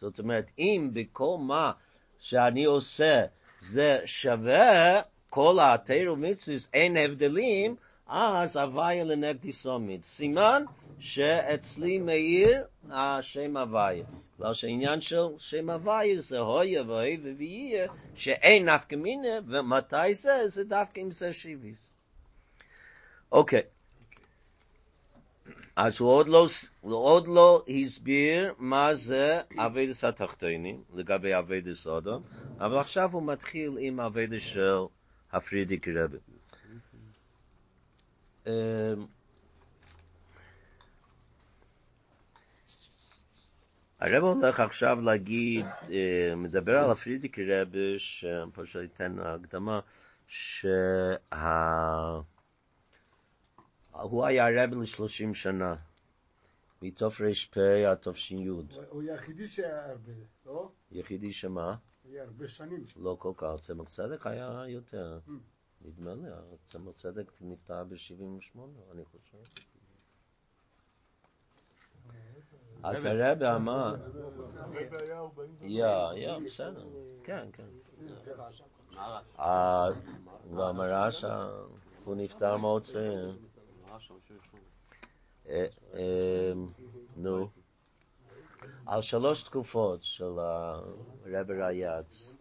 [0.00, 1.72] זאת אומרת, אם בכל מה
[2.18, 3.24] שאני עושה
[3.58, 10.04] זה שווה, כל התירו מצווס אין הבדלים, אז הוויה לנגדי סומית.
[10.04, 10.62] סימן
[10.98, 14.04] שאצלי מאיר השם הוויה.
[14.38, 20.48] בגלל שהעניין של שם הוויה זה היה הווה ויהיה, שאין נפקא מינה, ומתי זה?
[20.48, 21.90] זה דווקא אם זה שיביס.
[23.32, 23.60] אוקיי.
[23.60, 23.75] אוקיי.
[25.76, 26.46] אז הוא עוד לא,
[26.82, 32.20] עוד לא הסביר מה זה אביידס התחתונים, לגבי אביידס אודו,
[32.58, 34.78] אבל עכשיו הוא מתחיל עם אביידס של
[35.32, 36.18] הפרידיקער רבי.
[44.00, 45.66] הרב הולך עכשיו להגיד,
[46.36, 49.80] מדבר על הפרידיק רבי, שפשוט ייתן הקדמה,
[50.28, 51.16] שה...
[54.02, 55.74] הוא היה רב לשלושים שנה,
[56.82, 57.56] מתוף ר"פ
[57.88, 58.46] עד תש"י.
[58.88, 60.12] הוא יחידי שהיה הרבה,
[60.46, 60.70] לא?
[60.90, 61.76] יחידי שמה?
[62.10, 62.84] היה הרבה שנים.
[62.96, 65.18] לא כל כך, צמח צדק היה יותר.
[65.84, 66.28] נדמה לי,
[66.66, 68.58] צמח צדק נפטר ב-78,
[68.92, 69.38] אני חושב.
[72.82, 73.94] אז הרב אמר...
[75.62, 76.84] יא, יא, בסדר.
[77.24, 77.66] כן, כן.
[80.54, 81.24] והמרש...
[82.04, 82.82] הוא נפטר מאוד
[87.16, 87.48] נו,
[88.86, 92.34] על שלוש תקופות של הרב רייץ,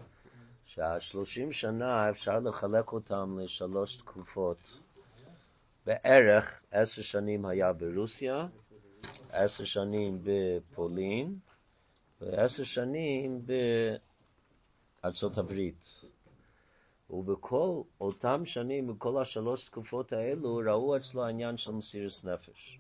[0.66, 4.82] שהשלושים שנה אפשר לחלק אותם לשלוש תקופות.
[5.86, 8.48] בערך עשר שנים היה ברוסיה,
[9.30, 11.40] עשר שנים בפולין,
[12.22, 13.42] ועשר שנים
[15.02, 16.05] בארצות הברית.
[17.10, 22.80] ובכל אותם שנים, בכל השלוש תקופות האלו, ראו אצלו העניין של מסירת נפש.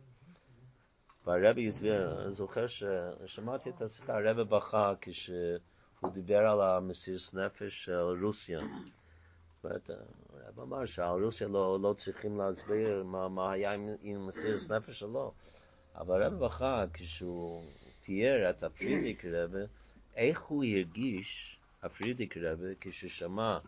[1.26, 8.26] והרבי הסביר, אני זוכר ששמעתי את השיחה, הרבי בכה כשהוא דיבר על המסירת נפש של
[8.26, 8.60] רוסיה.
[9.64, 9.90] זאת
[10.30, 15.00] הרב אמר שעל רוסיה לא, לא צריכים להסביר מה, מה היה עם, עם מסירת נפש
[15.00, 15.34] שלו.
[15.96, 17.64] אבל הרב בכה כשהוא
[18.00, 19.64] תיאר את הפרידיק רבי,
[20.16, 23.60] איך הוא הרגיש, הפרידיק רבי, כששמע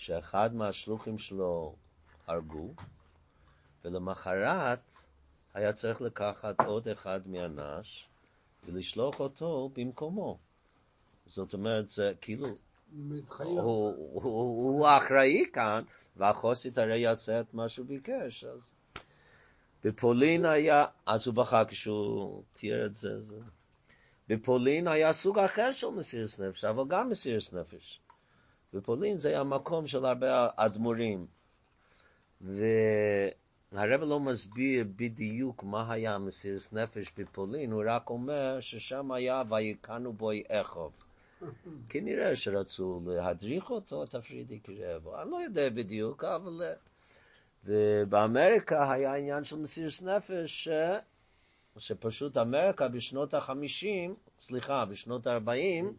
[0.00, 1.76] שאחד מהשלוחים שלו
[2.26, 2.74] הרגו,
[3.84, 4.92] ולמחרת
[5.54, 8.08] היה צריך לקחת עוד אחד מהנש
[8.64, 10.38] ולשלוח אותו במקומו.
[11.26, 12.46] זאת אומרת, זה כאילו,
[13.38, 15.84] הוא, הוא, הוא האחראי כאן,
[16.16, 18.44] והחוסית הרי יעשה את מה שהוא ביקש.
[18.44, 18.72] אז
[19.84, 23.20] בפולין היה, אז הוא בכה כשהוא תיאר את זה.
[23.22, 23.40] זה.
[24.28, 27.99] בפולין היה סוג אחר של מסירת נפש, אבל גם מסירת נפש.
[28.74, 31.26] בפולין זה היה מקום של הרבה אדמו"רים.
[32.40, 40.12] והרב לא מסביר בדיוק מה היה מסירת נפש בפולין, הוא רק אומר ששם היה ויקנו
[40.12, 40.92] בוי אחוב.
[41.88, 45.08] כנראה שרצו להדריך אותו, את הפרידיק רב.
[45.08, 46.62] אני לא יודע בדיוק, אבל...
[47.64, 50.68] ובאמריקה היה עניין של מסירת נפש, ש...
[51.78, 55.96] שפשוט אמריקה בשנות החמישים, סליחה, בשנות הארבעים,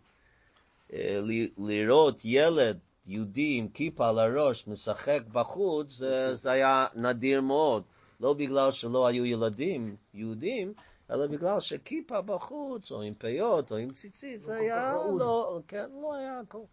[1.58, 7.84] לראות ילד יהודי עם כיפה על הראש משחק בחוץ, זה, זה היה נדיר מאוד.
[8.20, 10.74] לא בגלל שלא היו ילדים יהודים,
[11.12, 16.14] אלא בגלל שכיפה בחוץ, או עם פיות, או עם ציצית, זה היה לא, כן, לא
[16.14, 16.64] היה הכל.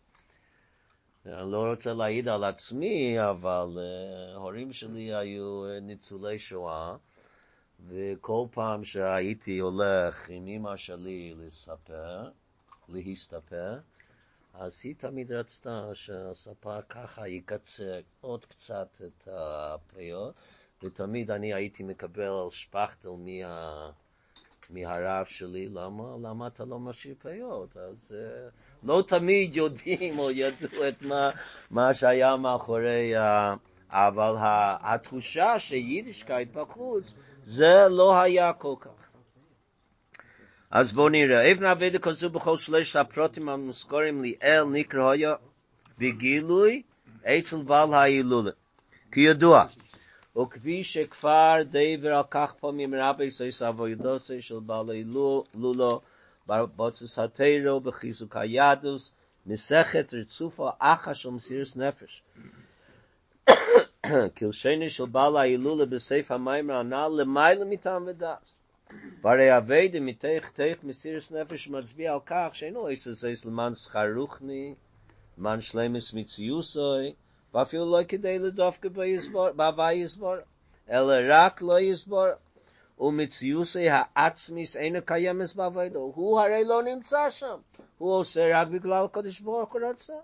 [1.26, 3.78] אני לא רוצה להעיד על עצמי, אבל
[4.34, 6.96] ההורים שלי היו ניצולי שואה,
[7.88, 12.30] וכל פעם שהייתי הולך עם אמא שלי לספר,
[12.88, 13.78] להסתפר,
[14.58, 20.34] אז היא תמיד רצתה שהספר ככה יקצר עוד קצת את הפיות,
[20.82, 23.90] ותמיד אני הייתי מקבל שפכטל מה...
[24.70, 26.04] מהרב שלי, למה?
[26.22, 27.76] למה אתה לא משאיר פיות?
[27.76, 31.30] אז uh, לא תמיד יודעים או ידעו את מה,
[31.70, 33.54] מה שהיה מאחורי ה...
[33.54, 33.56] Uh,
[33.90, 34.34] אבל
[34.80, 38.97] התחושה שיידישקייט בחוץ, זה לא היה כל כך.
[40.70, 45.34] אז בואו נראה, אבן אבדה כזו בכל שלושת הפרוטים המוזכורים ליאל נקרא היה
[45.98, 46.82] בגילוי
[47.24, 48.50] אצל בעל ההילולה.
[49.12, 49.64] כידוע,
[50.42, 55.96] וכפי שכבר דבר על כך פעמים רבי סויס אבוידוסי של בעל ההילולה,
[56.46, 59.12] בבוצס התירו בחיזוק הידוס,
[59.46, 62.22] מסכת רצופה אחא של מסירס נפש.
[64.34, 68.06] קילשני של בעל ההילולה בסעיף המים הנ"ל למעלה מטעם.
[69.22, 74.74] והרי אביידה מתך תך מסירס נפש מצביע על כך שאינו איסס איס למען שכר רוחני,
[75.38, 77.14] למען שלמס מציוסוי,
[77.54, 78.88] ואפילו לא כדי לדופקה
[79.56, 80.34] בהווי יסבור,
[80.90, 82.26] אלא רק לא יסבור,
[83.00, 87.56] ומציוסי העצמיס אינו קיימס בעבודו, הוא הרי לא נמצא שם,
[87.98, 90.14] הוא עושה רק בגלל קדוש ברוך הוא רצה.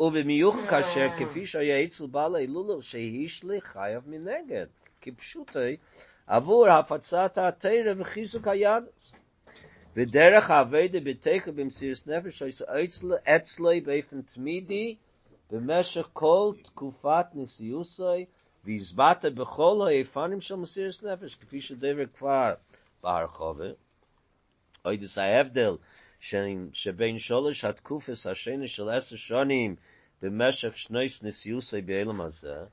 [0.00, 4.66] ובמיוך כאשר כפי שהיה אצל בעל ההילולה שהשליך חייב מנגד,
[5.00, 5.76] כפשוטי,
[6.26, 9.12] עבור הפצת התרא וחיזוק הידוס.
[9.96, 12.42] ודרך האבדה בתקה במסירת נפש
[13.24, 14.96] אצלי באופן תמידי
[15.50, 18.24] במשך כל תקופת נשיאוסי
[18.64, 22.54] והסברת בכל האיפנים של מסירת נפש כפי שדבר כבר
[23.02, 23.68] בהרחובה.
[24.84, 25.76] אוי דס ההבדל
[26.72, 29.76] שבין שלוש התקופס השני של עשר שונים
[30.22, 32.64] במשך שניס נשיאוסי באילם הזה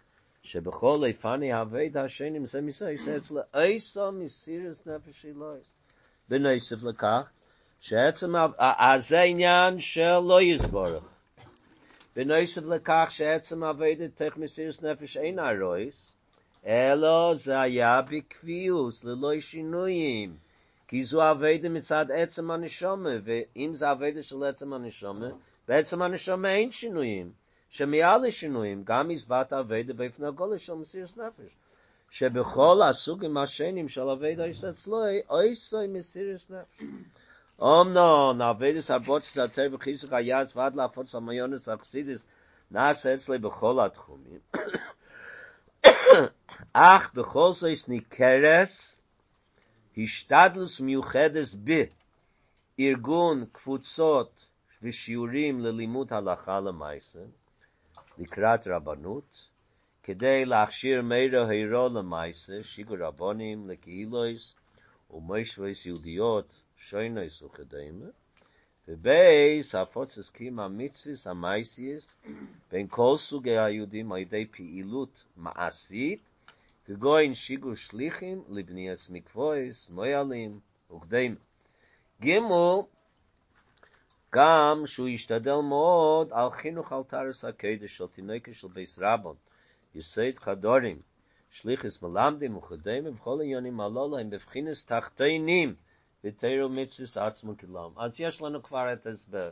[0.44, 5.72] שבכל איפני הוויד השני זה מסי שאצל איסו מסירס נפש אלוהיס.
[6.30, 7.30] בנוסף לכך,
[7.80, 11.04] שעצם, אז זה עניין של לא יסבורך.
[12.16, 16.16] בנוסף לכך שעצם הוויד תך מסירס נפש אין הרויס,
[16.66, 20.36] אלא זה היה בקביעוס, ללא שינויים.
[20.88, 25.28] כי זו הווידה מצד עצם הנשומה, ואם זה הווידה של עצם הנשומה,
[25.68, 27.41] בעצם הנשומה אין שינויים.
[27.72, 31.52] שמעל השינויים גם הסברת אביידה באופן הגולה של מסירת נפש.
[32.10, 36.86] שבכל הסוגים השנים של אביידה יש אצלוי, אויסוי מסירת נפש.
[37.60, 42.28] אומנון, אביידס הבוצס הצר בחיסוק היעץ ועד להפוץ המיונס אכסידיס
[42.72, 44.40] נעשה אצלי בכל התחומים.
[46.74, 49.02] אך בכל זאת יש ניכרס
[49.98, 51.84] השתדלוס מיוחדס ב
[52.80, 54.46] ארגון קבוצות
[54.84, 57.20] ושיעורים ללימוד הלכה למעשה
[58.18, 59.50] לקראת רבנות
[60.04, 64.56] כדי להכשיר מידע הירו למעשה שיגו רבונים לקהילויס
[65.12, 68.06] ומשויס יהודיות שוינויס וכדאימה
[68.88, 72.16] ובייס הפוצס קימה מצוויס המייסיס
[72.72, 76.20] בין כל סוגי היהודים על ידי פעילות מעשית
[76.86, 80.60] כגוין שיגו שליחים לבניאס מקבויס, מויאלים
[80.96, 81.36] וקדאים.
[82.22, 82.88] גימו,
[84.36, 89.36] גם שהוא ישתדל מאוד על חינוך על תרס הקדש של תינוקה של בייס רבון,
[89.96, 91.02] יסייד חדורים,
[91.52, 95.76] שליחס מלמדים וקדאים ובכל עניינים עלו להם בבחינס תחתינים,
[96.24, 97.94] ותירו מצווס עצמו כלום.
[97.98, 99.52] אז יש לנו כבר את הסבר.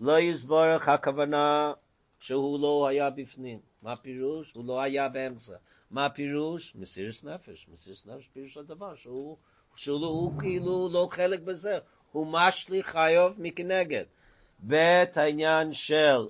[0.00, 1.72] לא יסבורך הכוונה
[2.20, 3.58] שהוא לא היה בפנים.
[3.82, 4.52] מה פירוש?
[4.54, 5.56] הוא לא היה באמצע.
[5.90, 6.76] מה פירוש?
[6.76, 7.66] מסירס נפש.
[7.72, 9.36] מסירס נפש פירוש הדבר שהוא,
[9.76, 11.78] שהוא הוא כאילו לא חלק בזה.
[12.12, 14.04] הוא משליך חיוב מכנגד.
[14.62, 16.28] בית העניין של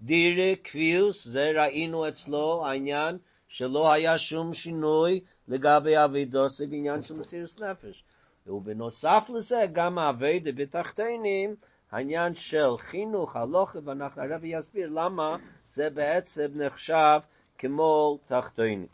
[0.00, 3.18] דירי קביוס, זה ראינו אצלו העניין
[3.48, 8.04] שלא היה שום שינוי לגבי אבידוסי בעניין של מסירס נפש.
[8.46, 11.56] ובנוסף לזה גם העבודה בתחתינים,
[11.90, 15.36] העניין של חינוך, הלוכה, ואנחנו הרב יסביר למה
[15.68, 17.20] זה בעצם נחשב
[17.58, 18.86] כמו תחתינים.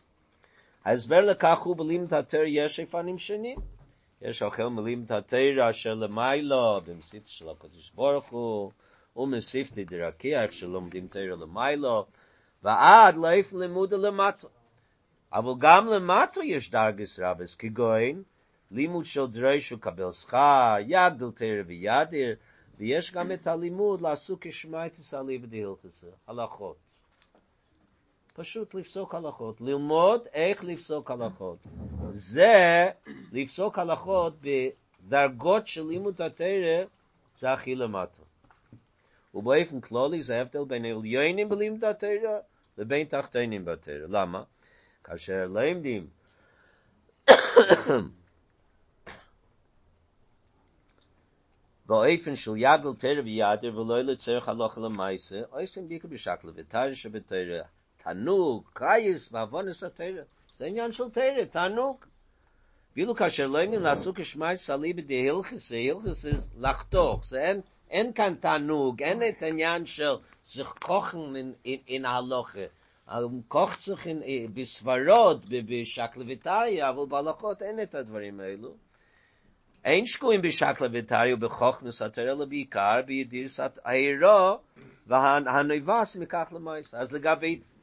[0.84, 3.58] ההסבר לכך הוא בלימוד התר יש איפנים שונים.
[4.24, 8.70] יש אוכל מלימוד התר אשר למיילו, במסיפת של הקדוש ברוך הוא,
[9.16, 12.06] ומסיפת דרכי, איך שלומדים תר למיילו,
[12.62, 14.48] ועד לאיפה לימוד למטה.
[15.32, 18.22] אבל גם למטה יש דרגס רבס, כגוין,
[18.70, 22.36] לימוד של דרש וקבל שכר, יגדל תרא וידיר,
[22.78, 26.76] ויש גם את הלימוד לעשו כשמייטס עלי בדהילכסה, הלכות.
[28.32, 31.58] פשוט לפסוק הלכות, ללמוד איך לפסוק הלכות.
[32.10, 32.90] זה
[33.32, 36.84] לפסוק הלכות בדרגות של לימוד התרא,
[37.38, 38.22] זה הכי למטה.
[39.34, 42.38] ובאופן כללי זה הבדל בין עליונים בלימוד התרא
[42.78, 44.06] לבין תחתינים בתרא.
[44.08, 44.42] למה?
[45.04, 46.06] כאשר למדים
[51.86, 57.62] באופן של יגל תר ויאדר ולא לצריך הלוך למייסה, אויסם ביקר בשקל ותר שבתר,
[58.04, 60.22] תענוג, קייס, ועוונס התרא.
[60.56, 62.04] זה עניין של תרא, תענוג.
[62.96, 67.60] ואילו כאשר לא ימין לעסוק shmay סלי בדי הילכס, זה הילכס זה לחתוך, זה אין,
[67.90, 71.54] אין כאן תענוג, אין את העניין של sich kochen in,
[71.86, 72.66] in, a הלוכה.
[73.08, 78.74] um kocht sich in eh, bisvarot be beshaklevitay aber balachot en et advarim elo
[79.84, 84.60] ein shku in beshaklevitay be kochn satel be kar be dir sat ayro
[85.06, 87.18] va han han vas le mais az le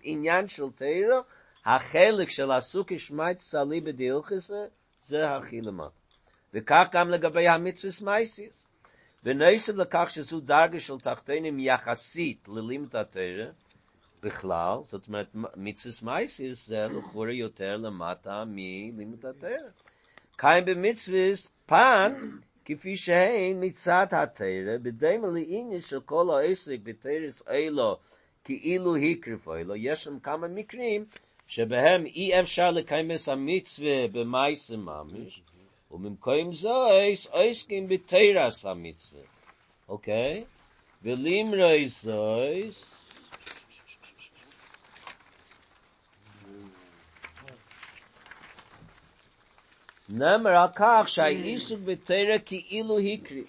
[0.04, 1.20] עניין של תירו,
[1.66, 4.66] החלק של הסוכי שמי צלי בדילכסה,
[5.04, 6.00] זה הכי למטה.
[6.54, 8.68] וכך גם לגבי המצווס מייסיס.
[9.24, 13.46] ונסב לכך שזו דרגה של תחתינים יחסית ללימוד התרא,
[14.24, 19.70] בכלל, זאת אומרת, מצווס מייסיס זה לכאורה יותר למטה מלימוד התרא.
[20.38, 22.14] קיים במצווס פן,
[22.66, 27.98] כפי שהן מצד התרא, בדמה לעניין של כל העסק בתרס אילו,
[28.50, 31.06] כאילו הקריפו אלו, יש שם כמה מקרים
[31.48, 35.42] שבהם אי אפשר לקיים את המצווה במייס ממש,
[35.92, 39.22] ובמקום זויס, עסקים בתרס המצווה.
[39.90, 40.44] אוקיי?
[41.04, 42.96] ולימרוי זויס,
[50.10, 53.44] נאמר על כך שהאיסוק בתרא כאילו הקרי,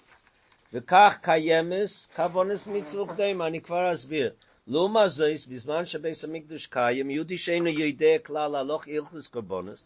[0.73, 4.33] וכך קיימס כבונס מצוות קדם, אני כבר אסביר.
[4.73, 8.85] lo ma zeis bis man shbe is mit dus kayem yudi sheine yide klala loch
[8.97, 9.81] ilkhus kobonus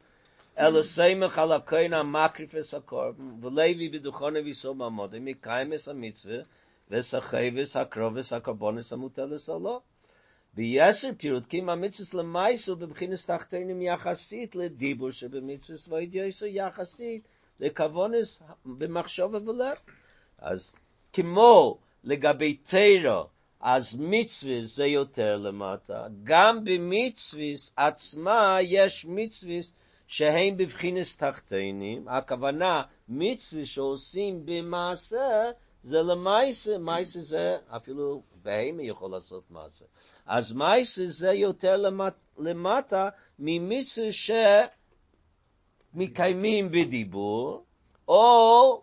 [0.66, 5.20] elo seime khala kayna makrifes a korb ve levi bi dukhane vi so ma mode
[5.28, 6.46] mi kayem es a mitzve
[6.90, 9.74] ves a khayves a kroves a kobonus a mutele solo
[10.56, 15.12] bi yesh pirut kim a mitzis le mayso be beginne stachte im yachasit le dibo
[15.12, 17.24] she be mitzis vayd yesh yachasit
[17.60, 19.78] le kavones be machshove vo ler
[20.38, 20.76] az
[21.12, 22.60] kimo le gabei
[23.68, 29.74] אז מצווס זה יותר למטה, גם במצווס עצמה יש מצווס
[30.08, 35.52] שהן בבחינס תחתינים, הכוונה מצווס שעושים במעשה,
[35.84, 39.86] זה למעשה, מעשה זה אפילו בהמה יכול לעשות מעשה.
[40.26, 41.76] אז מייס זה יותר
[42.38, 43.10] למטה
[43.40, 44.02] ממיצו
[45.94, 47.66] שמקיימים בדיבור,
[48.08, 48.82] או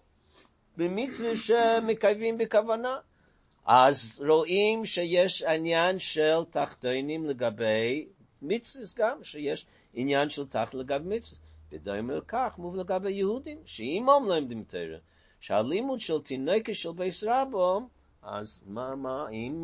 [0.77, 2.99] במיצו שמקיימים בכוונה.
[3.67, 8.07] אז רואים שיש עניין של תחתונים לגבי
[8.43, 11.39] מצווס גם, שיש עניין של תחת לגב מצווס.
[11.73, 14.97] ודומה לכך, מוב לגב היהודים, שאם הם לא עמדים תרא,
[15.41, 17.81] שהלימוד של תינוקה של בייס רבו,
[18.23, 19.55] אז מה, מה, אם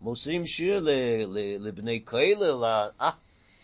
[0.00, 0.86] מוסרים שיר
[1.58, 3.10] לבני כהלל, אה,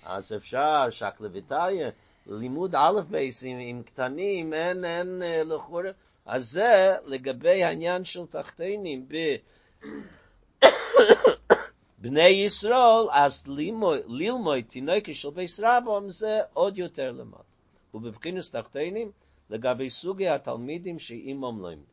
[0.06, 1.90] אז אפשר, שקלה וטליה,
[2.26, 5.90] לימוד א' בייס עם, קטנים, אין, אין לכאורה,
[6.26, 9.16] אז זה לגבי העניין של תחתינים ב...
[11.98, 13.46] בני ישראל, אז
[14.08, 17.38] ללמוד תינוקי של בייס רבום זה עוד יותר למד.
[17.94, 19.10] ובבחינס תחתינים,
[19.50, 21.84] לגבי סוגי התלמידים שאימם לא עמדים.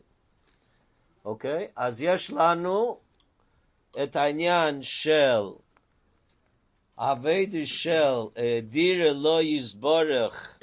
[1.26, 1.68] אוקיי?
[1.76, 3.00] אז יש לנו
[4.04, 5.42] את העניין של
[6.98, 8.14] אביידי של
[8.64, 10.60] דירה לא יסבורך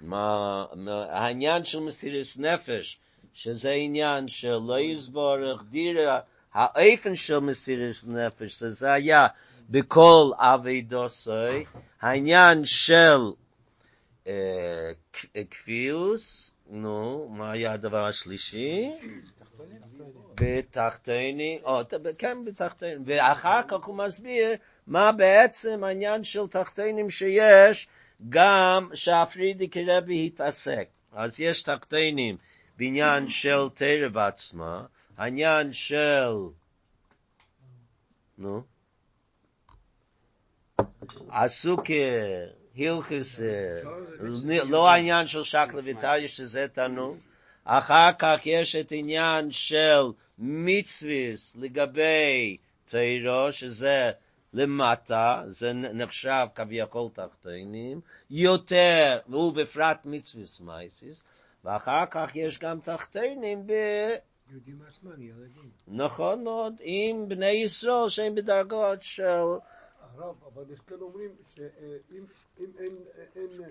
[0.00, 0.64] מה,
[1.10, 2.98] העניין של מסיריס נפש,
[3.34, 6.20] שזה עניין של לא יסבורך דירה,
[6.54, 9.26] האופן של מסיריס נפש, שזה היה
[9.70, 11.64] בכל אביידוסוי,
[12.00, 13.20] העניין של
[15.50, 18.90] כפיוס, נו, מה היה הדבר השלישי?
[20.34, 21.80] בתחתני, או,
[22.18, 27.88] כן, בתחתני, ואחר כך הוא מסביר מה בעצם העניין של תחתנים שיש
[28.28, 30.88] גם שהפרידי כרבי התעסק.
[31.12, 32.36] אז יש תחתנים
[32.76, 34.84] בעניין של תרא בעצמה,
[35.16, 36.32] העניין של,
[38.38, 38.62] נו,
[41.30, 41.86] עסוק
[42.74, 43.40] הילכס,
[44.64, 47.16] לא העניין של שקלה ויטליה שזה תנו,
[47.64, 50.02] אחר כך יש את עניין של
[50.38, 52.56] מצוויס לגבי
[52.90, 54.10] תירו, שזה
[54.52, 61.24] למטה, זה נחשב כביכול תחתינים, יותר, והוא בפרט מצוויס מייסיס,
[61.64, 63.72] ואחר כך יש גם תחתינים ב...
[64.50, 65.70] יהודים עצמם, ילדים.
[65.88, 69.22] נכון מאוד, עם בני ישראל שהם בדרגות של...
[70.00, 72.24] הרב, אבל יש כאלה אומרים שאם
[72.58, 73.62] אין,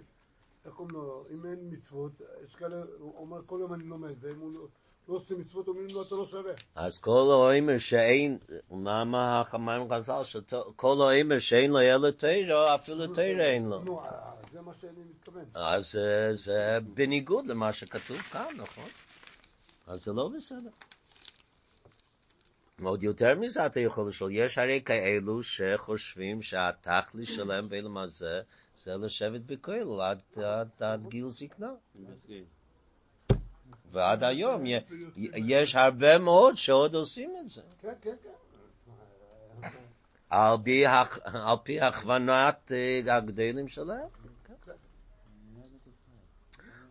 [0.66, 2.12] איך קוראים לו, אם אין מצוות,
[2.44, 4.68] יש כאלה, הוא אומר כל יום אני לומד, ואם הוא לא
[5.14, 6.54] עושה מצוות, אומרים לו אתה לא שווה.
[6.76, 8.38] אז כל האומר שאין,
[8.72, 13.80] למה החמיים חז"ל, שכל האומר שאין לו ילד תרא, אפילו תרא אין לו.
[13.84, 14.02] נו,
[14.52, 15.46] זה מה שאני מתכוון.
[15.54, 16.00] אז
[16.34, 18.90] זה בניגוד למה שכתוב כאן, נכון?
[19.88, 20.70] אז זה לא בסדר.
[22.84, 28.42] עוד יותר מזה אתה יכול לשאול, יש הרי כאלו שחושבים שהתכלי שלהם ואילם הזה
[28.78, 31.72] זה לשבת בכולל עד, עד, עד גיל זקנה.
[33.92, 34.64] ועד היום
[35.36, 37.62] יש הרבה מאוד שעוד עושים את זה.
[37.82, 38.30] כן, כן, כן.
[40.30, 40.86] על פי,
[41.24, 42.72] על פי הכוונת
[43.12, 44.08] הגדלים שלהם.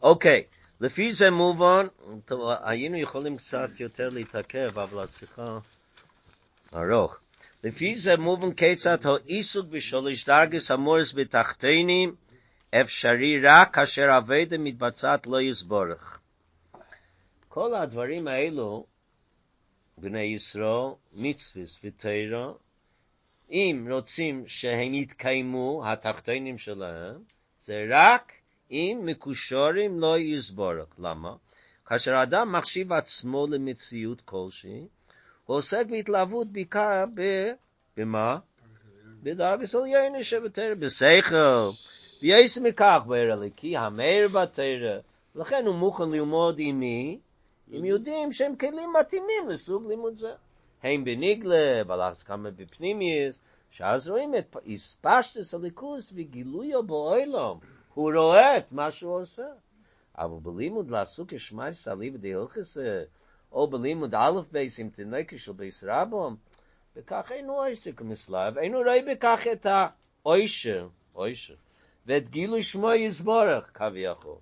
[0.03, 0.45] אוקיי,
[0.81, 1.87] לפי זה מובן,
[2.63, 5.59] היינו יכולים קצת יותר להתעכב, אבל השיחה
[6.75, 7.17] ארוך.
[7.65, 12.15] לפי זה מובן כיצד העיסוק בשלוש דרגס המורס בתחתינים
[12.81, 16.16] אפשרי רק כאשר אבדה מתבצעת לא יסבורך.
[17.57, 18.87] כל הדברים האלו,
[19.99, 22.53] בני ישראל, מצווס ותרא,
[23.51, 27.15] אם רוצים שהם יתקיימו, התחתינים שלהם,
[27.61, 28.33] זה רק
[28.71, 30.87] אם מקושורים לא יסבורך.
[30.99, 31.35] למה?
[31.87, 34.87] כאשר אדם מחשיב עצמו למציאות כלשהי,
[35.47, 37.23] הוא עוסק בהתלהבות בעיקר ב...
[37.97, 38.39] במה?
[39.23, 41.71] בדרגס עלייני שבתרא, בשכל.
[42.23, 44.99] ויש מכך בעיר הליקי, המאיר בתרא.
[45.35, 46.83] לכן הוא מוכן ללמוד עם
[47.69, 47.79] מי?
[47.79, 50.33] עם יהודים שהם כלים מתאימים לסוג לימוד זה.
[50.83, 53.41] הם בניגלה, בלחץ כמה בפנימיוס,
[53.71, 57.61] שאז רואים את הספשטס הליכוס וגילויו באוילום.
[57.95, 59.47] הוא רואה את מה שהוא עושה.
[60.19, 62.79] אבל בלימוד לעסוק ישמע סלי בדי הלכס,
[63.53, 66.37] או בלימוד א' בייס עם תינוקי של בייס רבום,
[66.97, 71.55] וכך אינו עסק מסלב, אינו רואה בכך את האוישר, אוישר,
[72.07, 74.37] ואת גילוי שמו יסבורך, כביכול.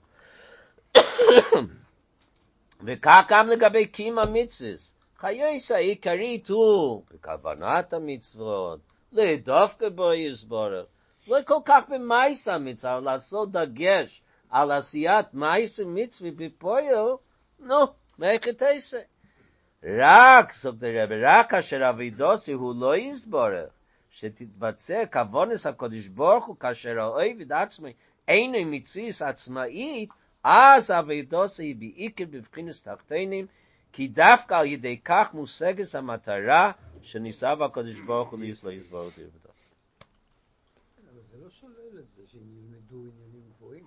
[2.80, 8.80] וכך גם לגבי קים המצווס, חייס העיקרית הוא בכוונת המצוות,
[9.12, 10.86] לדווקא בו יסבורך,
[11.28, 17.16] לא כל כך במייס המצווה, לעשות דגש על עשיית מייס המצווה בפועל,
[17.58, 17.84] נו,
[18.18, 19.00] מאיך את עשה?
[19.84, 23.70] רק, סוף דרב, רק כאשר אבידוסי הוא לא יסבורך,
[24.10, 27.92] שתתבצע כבונס הקודש ברוך הוא כאשר האויב עצמי
[28.28, 30.10] אינו מציס עצמאית,
[30.44, 33.46] אז אבידוסי היא בעיקר בבחינס תחתינים,
[33.92, 36.72] כי דווקא על ידי כך מושגת המטרה
[37.02, 39.48] שניסה בקודש ברוך הוא ליס לא יסבורך דרבדו.
[41.12, 43.86] אבל זה לא שולל את זה שהם ילמדו עניינים גבוהים.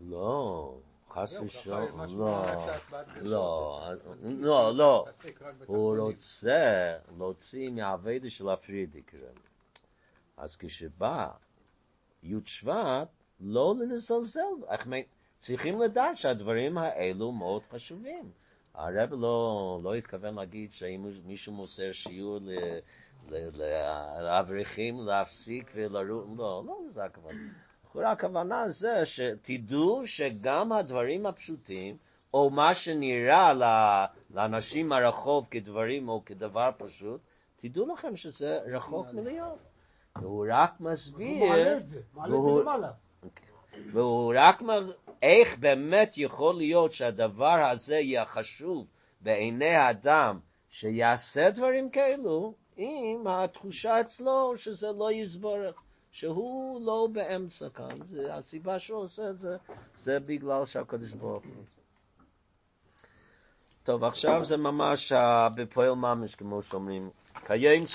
[0.00, 0.78] לא.
[1.10, 2.46] חס ושלום, לא,
[3.22, 3.80] לא,
[4.22, 5.06] לא, לא,
[5.66, 9.18] הוא רוצה להוציא מהעבודה של הפרידיקר.
[10.36, 11.28] אז כשבא
[12.22, 13.08] י' שבט,
[13.40, 14.40] לא לזלזל,
[14.70, 15.04] איך מי,
[15.46, 18.30] צריכים לדעת שהדברים האלו מאוד חשובים.
[18.74, 22.38] הרב לא, לא התכוון להגיד שאם מישהו מוסר שיעור
[24.20, 27.38] לאברכים להפסיק ולרוץ, לא, לא זה הכוונה.
[27.94, 31.96] הכוונה זה שתדעו שגם הדברים הפשוטים,
[32.34, 33.52] או מה שנראה
[34.30, 37.20] לאנשים מהרחוב כדברים או כדבר פשוט,
[37.56, 39.58] תדעו לכם שזה רחוק מלהיות.
[40.16, 41.38] והוא רק מסביר...
[41.38, 42.90] הוא מעלה את זה, מעלה את זה למעלה.
[43.92, 44.62] והוא רק.
[45.22, 48.86] איך באמת יכול להיות שהדבר הזה יהיה חשוב
[49.20, 50.38] בעיני האדם
[50.70, 57.98] שיעשה דברים כאלו, אם התחושה אצלו שזה לא יסבורך, שהוא לא באמצע כאן.
[58.30, 59.56] הסיבה שהוא עושה את זה,
[59.96, 61.64] זה בגלל שהקדוש ברוך הוא.
[63.82, 65.12] טוב, עכשיו זה ממש
[65.56, 67.10] בפועל ממש, כמו שאומרים.
[67.46, 67.86] כיום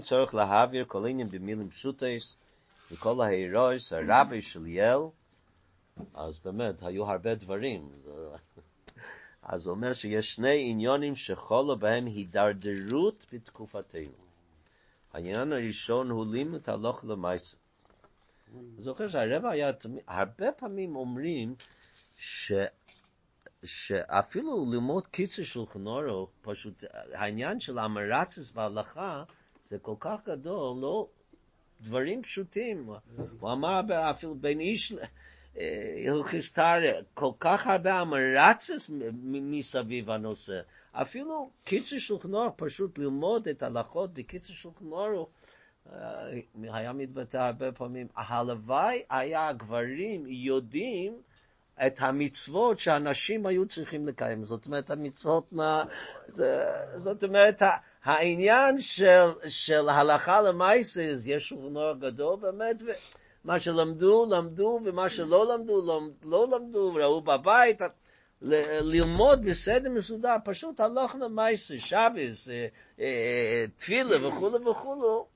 [0.00, 2.36] צריך להעביר, כל עניין במילים פשוטס,
[2.92, 4.98] וכל ההירויס, הרבי של יל,
[6.14, 7.92] אז באמת, היו הרבה דברים.
[9.42, 14.30] אז הוא אומר שיש שני עניונים שחולו בהם הידרדרות בתקופתנו.
[15.12, 17.56] העניין הראשון הוא לימוד הלוך למעשה.
[18.78, 19.70] זוכר שהרב היה,
[20.06, 21.54] הרבה פעמים אומרים
[22.16, 22.52] ש...
[23.64, 29.24] שאפילו ללמוד קיצר של חנורו, פשוט העניין של המרצס בהלכה
[29.64, 31.08] זה כל כך גדול, לא
[31.80, 32.90] דברים פשוטים.
[33.40, 33.80] הוא אמר
[34.10, 34.92] אפילו בין איש,
[36.08, 36.80] הלכיס תרא,
[37.14, 38.90] כל כך הרבה אמרצס
[39.22, 40.60] מסביב הנושא.
[40.92, 45.30] אפילו קיצר שולחן אור, פשוט ללמוד את ההלכות בקיצר שולחן אור,
[46.62, 51.22] היה מתבטא הרבה פעמים, הלוואי היה הגברים יודעים
[51.86, 54.44] את המצוות שאנשים היו צריכים לקיים.
[54.44, 55.84] זאת אומרת, המצוות, מה,
[56.94, 57.62] זאת אומרת,
[58.04, 62.76] העניין של, של הלכה למעשה, יש שולחן אור גדול באמת,
[63.44, 67.80] מה שלמדו, למדו, ומה שלא למדו, לא, למדו, ראו בבית,
[68.42, 72.48] ללמוד בסדר מסודר, פשוט הלוך למעשה, שבס,
[73.76, 75.26] תפילה וכו' וכו'.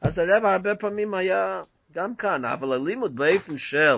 [0.00, 3.96] אז הרב הרבה פעמים היה גם כאן, אבל הלימוד באופן של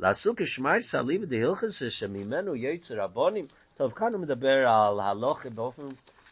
[0.00, 3.46] לעסוק כשמייס הלימוד דהילכס שממנו יצא רבונים,
[3.76, 5.82] טוב, כאן הוא מדבר על הלוך באופן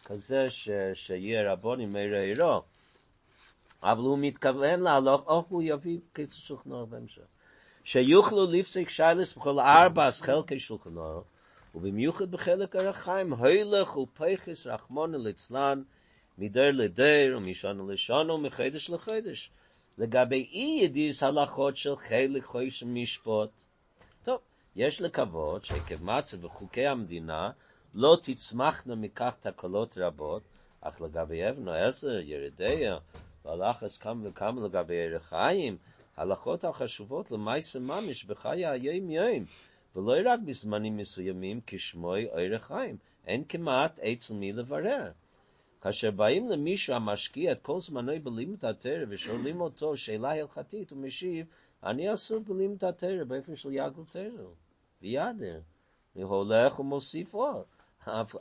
[0.05, 0.47] כזה
[0.95, 2.63] שיהיה רבונים מרע עירו.
[3.85, 7.23] אבל הוא מתכוון להלוך, או הוא יביא קיצור שולחן אור בהמשך.
[7.85, 11.25] שיוכלו לפסק שיילס בכל ארבע חלקי שולחן אור,
[11.75, 15.83] ובמיוחד בחלק הרחיים, הילך ופייחס רחמון ליצלן,
[16.39, 19.51] מדר לדר ומשנה לשנה ומחדש לחדש.
[19.99, 23.51] לגבי אי ידיס הלכות של חלק חויש משפוט.
[24.25, 24.41] טוב,
[24.77, 27.51] יש לקוות שעקב מצב בחוקי המדינה
[27.95, 30.43] לא תצמחנה מכך תקלות רבות,
[30.81, 32.99] אך לגבי אבן עשר, ירדיה,
[33.45, 35.77] והלחס כמה וכמה לגבי ערך חיים,
[36.17, 39.45] הלכות החשובות למעשה ממש בחיי היום יום,
[39.97, 45.11] ולא רק בזמנים מסוימים כשמוי ערך חיים, אין כמעט אצל מי לברר.
[45.81, 51.47] כאשר באים למישהו המשקיע את כל זמנו בלימוד התרא ושואלים אותו שאלה הלכתית, הוא משיב,
[51.83, 54.45] אני עסוק בלימוד התרא באופן של יגל תרא,
[55.03, 55.61] וידר.
[56.15, 57.65] הוא הולך ומוסיף עוד.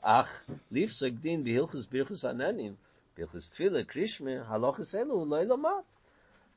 [0.02, 2.76] אך לפסק דין בהלכס ברכס עננים,
[3.18, 5.82] בהלכס תפילה, קרישמה, הלוכס אלו הוא לא ילמד.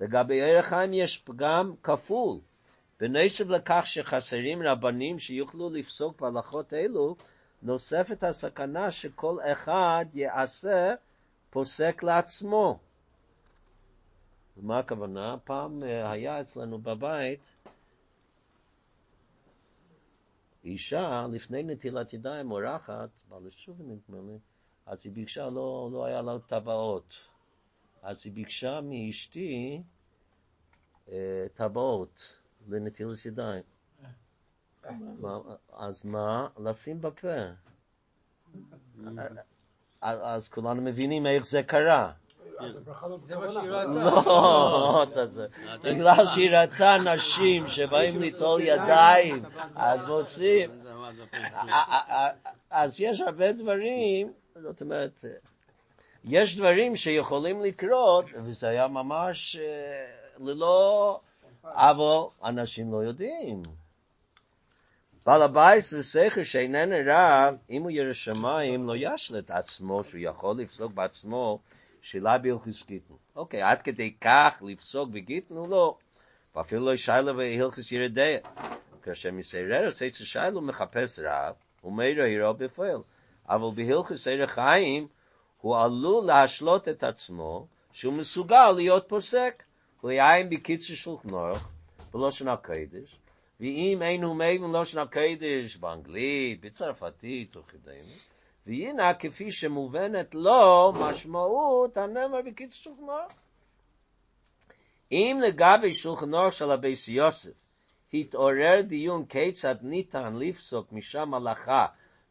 [0.01, 2.39] לגבי ערך חיים יש פגם כפול.
[3.01, 7.17] בנשב לכך שחסרים רבנים שיוכלו לפסוק בהלכות אלו,
[7.63, 10.95] נוספת הסכנה שכל אחד יעשה
[11.51, 12.79] פוסק לעצמו.
[14.57, 15.37] מה הכוונה?
[15.45, 17.41] פעם היה אצלנו בבית
[20.65, 24.39] אישה לפני נטילת ידיים אורחת, בעל שוב נדמה לי,
[24.87, 27.14] אז היא ביקשה, לא, לא היה לה טבעות.
[28.03, 29.82] אז היא ביקשה מאשתי
[31.09, 32.28] אה, טבעות
[32.68, 33.62] לנטילת ידיים.
[35.72, 36.49] אז מה?
[36.59, 37.37] לשים בפה.
[40.01, 42.12] אז כולנו מבינים איך זה קרה.
[44.05, 45.05] לא,
[45.82, 50.70] בגלל שהיא ראתה נשים שבאים ליטול ידיים, אז מוצאים.
[52.70, 54.32] אז יש הרבה דברים,
[54.63, 55.25] זאת אומרת,
[56.25, 59.57] יש דברים שיכולים לקרות, וזה היה ממש
[60.39, 61.21] ללא,
[61.65, 63.63] אבל אנשים לא יודעים.
[65.27, 70.61] בעל הבייס ושכל שאיננו רב, אם הוא ירא שמיים, לא ישלה את עצמו, שהוא יכול
[70.61, 71.59] לפסוק בעצמו,
[72.01, 73.15] שאלה בהלכס גיטן.
[73.37, 75.97] אוקיי, עד כדי כך לפסוק בגיטן הוא לא.
[76.57, 78.39] ואפילו לא ישאלה בהלכס יורה דעה.
[79.03, 83.01] כאשר מסיירר עושה את שיילה מחפש רב, הוא מאיר הירו בפועל.
[83.49, 85.09] אבל בהלכס אורח חיים,
[85.61, 89.63] הוא עלול להשלות את עצמו, שהוא מסוגל להיות פוסק,
[90.01, 91.69] הוא יעיין בקיצר שולחן ערוך,
[92.13, 93.17] בלושן הקדש,
[93.61, 98.15] ואם אין הוא מבין לושן הקדש באנגלית, בצרפתית וכדומה,
[98.67, 103.33] והנה כפי שמובנת לו משמעות הנאמר בקיצר שולחן ערוך.
[105.13, 107.51] אם לגבי שולחן ערוך של הבייס יוסף,
[108.15, 111.87] התעורר דיון כיצד ניתן לפסוק משם הלכה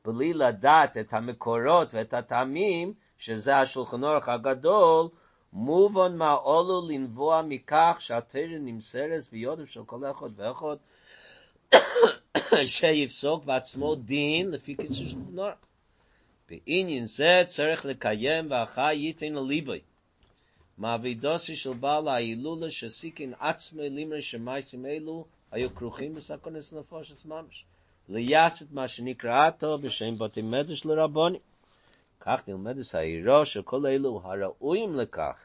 [0.06, 5.08] בלי לדעת את המקורות ואת הטעמים, שזה השולחן ערוך הגדול,
[5.54, 10.76] מובן מה עולו לנבוע מכך שהתרא נמסרת ביודף של כל אחד ואחד,
[12.66, 15.56] שיפסוק בעצמו דין לפי קיצור שולחן אורך.
[16.50, 19.80] בעניין זה צריך לקיים והחי ייתן לליבוי.
[20.78, 27.66] מעבידוסי של בעל ההילולה שסיקין עצמי לימרי שמייסים אלו היו כרוכים בסכונס נפושס ממש.
[28.10, 31.40] ליאסת מה שנקרא אותו בשם בתי מדש לרבוני.
[32.20, 35.36] כך נלמדס העירו של כל אלו הראויים לכך.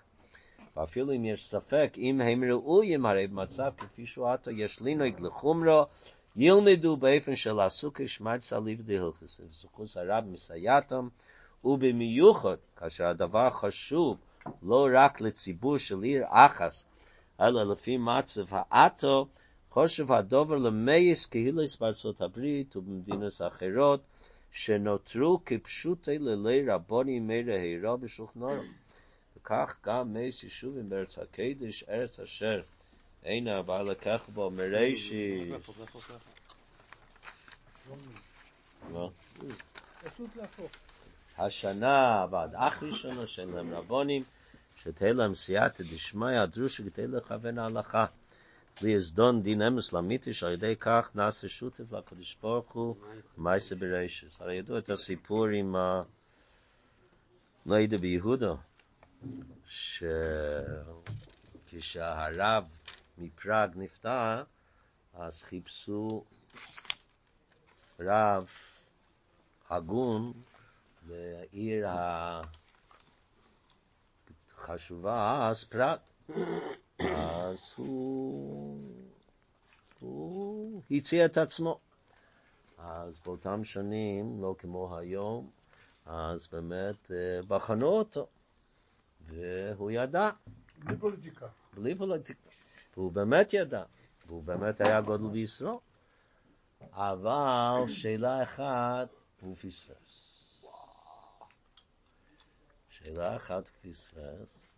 [0.76, 5.86] ואפילו אם יש ספק אם הם ראויים הרי במצב כפי שואתו יש לינויג לחומרו
[6.36, 11.08] ילמדו באופן של עסוק שמעת סליב דהלכס וזכוס הרב מסייעתם
[11.64, 14.16] ובמיוחד כאשר הדבר חשוב
[14.62, 16.84] לא רק לציבור של עיר אחס
[17.40, 19.26] אלא לפי מצב האטו
[19.70, 24.00] חושב הדובר למייס קהילס בארצות הברית ובמדינות אחרות
[24.52, 28.72] שנותרו כפשוטי לילי רבוני מירה הירה בשולחנורם.
[29.36, 32.60] וכך גם מייס יישובים בארץ הקדש, ארץ אשר
[33.24, 35.52] אין הבא לקח בו מראשי.
[41.38, 44.22] השנה ועד אח ראשונו שאין להם רבונים,
[44.76, 48.06] שתהיה להם סייעתא דשמיא, הדרוש כדי לכוון ההלכה.
[48.82, 52.96] ויזדון דין אמס למיתיש, על ידי כך נעשה שותף לקדוש ברוך הוא,
[53.38, 54.40] מייסה ברישס.
[54.40, 55.76] הרי ידעו את הסיפור עם
[57.66, 58.54] נוידה ביהודה,
[61.66, 62.64] שכשהרב
[63.18, 64.42] מפראג נפטר,
[65.14, 66.24] אז חיפשו
[68.00, 68.48] רב
[69.70, 70.32] הגון
[71.06, 71.86] בעיר
[74.58, 75.98] החשובה אז פראג.
[77.08, 78.78] אז הוא,
[80.00, 81.78] הוא הציע את עצמו.
[82.78, 85.50] אז באותם שנים, לא כמו היום,
[86.06, 87.10] אז באמת
[87.48, 88.26] בחנו אותו,
[89.26, 90.30] והוא ידע.
[90.78, 91.46] בלי פוליטיקה.
[91.74, 92.50] בלי פוליטיקה.
[92.96, 93.82] והוא באמת ידע,
[94.26, 95.74] והוא באמת היה גודל בישראל.
[96.92, 99.08] אבל שאלה אחת
[99.40, 100.30] הוא פספס.
[102.88, 104.74] שאלה אחת פספס,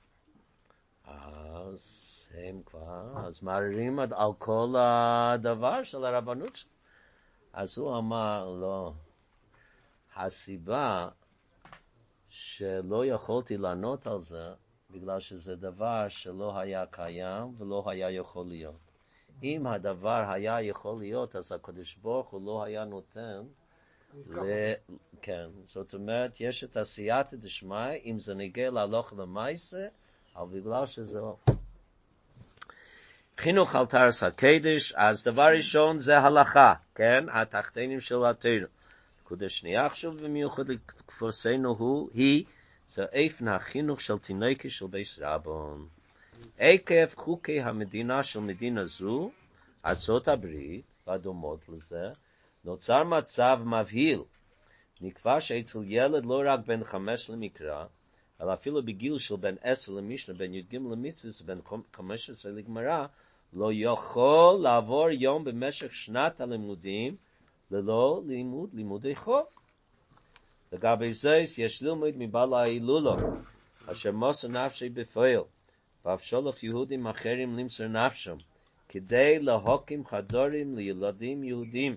[1.04, 2.01] אז
[2.34, 6.64] הם כבר, אז מערערים על כל הדבר של הרבנות.
[7.52, 8.92] אז הוא אמר, לא,
[10.16, 11.08] הסיבה
[12.28, 14.52] שלא יכולתי לענות על זה,
[14.90, 18.92] בגלל שזה דבר שלא היה קיים ולא היה יכול להיות.
[19.42, 23.42] אם הדבר היה יכול להיות, אז הקדוש ברוך הוא לא היה נותן
[24.26, 24.40] ל...
[25.22, 29.88] כן, זאת אומרת, יש את עשייתא דשמיא, אם זה נגיע להלוך למעשה,
[30.36, 31.20] אבל בגלל שזה.
[33.38, 37.24] חינוך על תרס הקדש, אז דבר ראשון זה הלכה, כן?
[37.32, 38.66] התחתינים של התרא.
[39.22, 42.44] נקודה שנייה עכשיו במיוחד לכפרסנו הוא, היא,
[42.88, 45.88] זה איפן החינוך של תינוקי של בייס רבון.
[46.58, 49.30] עקב חוקי המדינה של מדינה זו,
[49.86, 52.10] ארצות הברית, והדומות לזה,
[52.64, 54.22] נוצר מצב מבהיל.
[55.00, 57.84] נקבע שאצל ילד לא רק בן חמש למקרא,
[58.42, 61.58] אל אפילו בגיל של בן עשר למישנה, בן י' גימל למיצס, בן
[61.90, 63.06] קומשן של הגמרא,
[63.52, 67.16] לא יכול לעבור יום במשך שנת הלימודים
[67.70, 69.62] ללא לימוד לימודי חוק.
[70.72, 73.16] לגבי זה יש לימוד מבעל ההילולו,
[73.86, 75.42] אשר מוסר נפשי בפועל,
[76.04, 78.36] ואף שולח יהודים אחרים למסר נפשם,
[78.88, 81.96] כדי להוקים חדורים לילדים יהודים,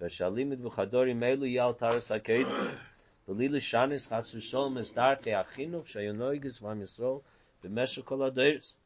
[0.00, 2.87] ושאלים את בחדורים אלו יהיה תרס הקדוש.
[3.28, 7.18] בלי לשנס חס ושלום את דרכי החינוך שהיו נויגס ועם ישראל
[7.64, 8.76] במשך כל הדרס.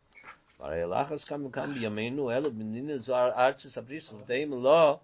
[0.59, 4.99] הרי לחס כאן וכאן בימינו אלו בנינו זו ארצס הבריס ודאים לא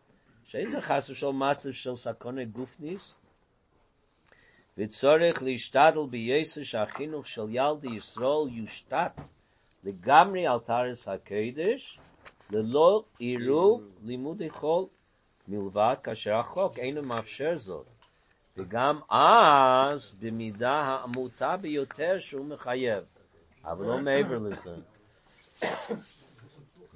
[0.45, 3.15] שאין זה חס ושלום מסר של סקוני גופניס
[4.79, 9.13] וצורך להשתדל בייסר שהחינוך של ילדי ישראל יושתת
[9.85, 11.99] לגמרי על תרס הקדש
[12.51, 14.85] ללא עירוב לימודי חול
[15.49, 17.98] מלבד כאשר החוק אינו מאפשר זאת
[18.59, 23.05] וגם אז במידה העמותה ביותר שהוא מחייב
[23.65, 24.75] אבל לא מעבר לזה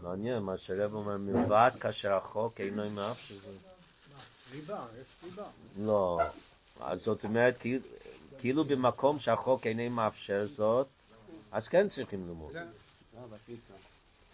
[0.03, 3.51] מעניין, מה שרב אומר מלבד כאשר החוק אינו מאפשר זה.
[4.53, 5.45] ריבה, יש ריבה.
[5.79, 6.21] לא,
[6.81, 7.55] אז זאת אומרת,
[8.39, 10.87] כאילו במקום שהחוק אינו מאפשר זאת,
[11.53, 12.53] אז כן צריכים ללמוד.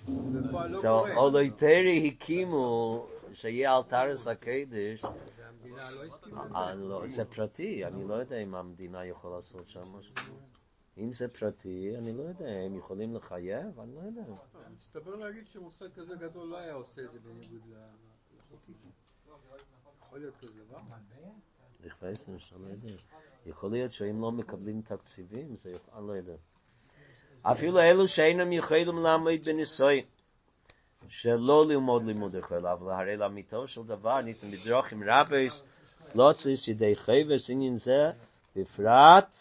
[0.09, 1.17] בפועל לא קורה.
[1.17, 3.77] אולויטרי הקימו שיהיה
[4.27, 6.55] הקדש, לא הסכימה לזה.
[6.55, 10.15] אה, לא, זה פרטי, אני לא יודע אם המדינה יכולה לעשות שם משהו.
[10.99, 13.81] אם זה פרטי, אני לא יודע, הם יכולים לחייב?
[13.81, 14.23] אני לא יודע.
[14.79, 17.63] מסתבר להגיד שמוסד כזה גדול לא היה עושה את זה בניגוד
[18.39, 18.75] לחוקים.
[20.07, 20.79] יכול להיות כזה דבר?
[20.79, 21.05] אני
[22.63, 23.03] לא יודע.
[23.47, 26.37] יכול להיות שאם לא מקבלים תקציבים, זה יכול, אני לא יודע.
[27.43, 30.05] אפילו אלו שאינם יכולים לעמוד בניסוי,
[31.09, 35.65] שלא ללמוד לימוד אחד, אבל הרי לאמיתו של דבר ניתן בדרוכים רבייס,
[36.15, 38.11] לא צריך ידי חייבס עניין זה,
[38.57, 39.35] בפרט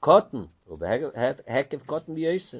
[0.00, 2.58] קוטן, ובהקף קוטן ביוסר.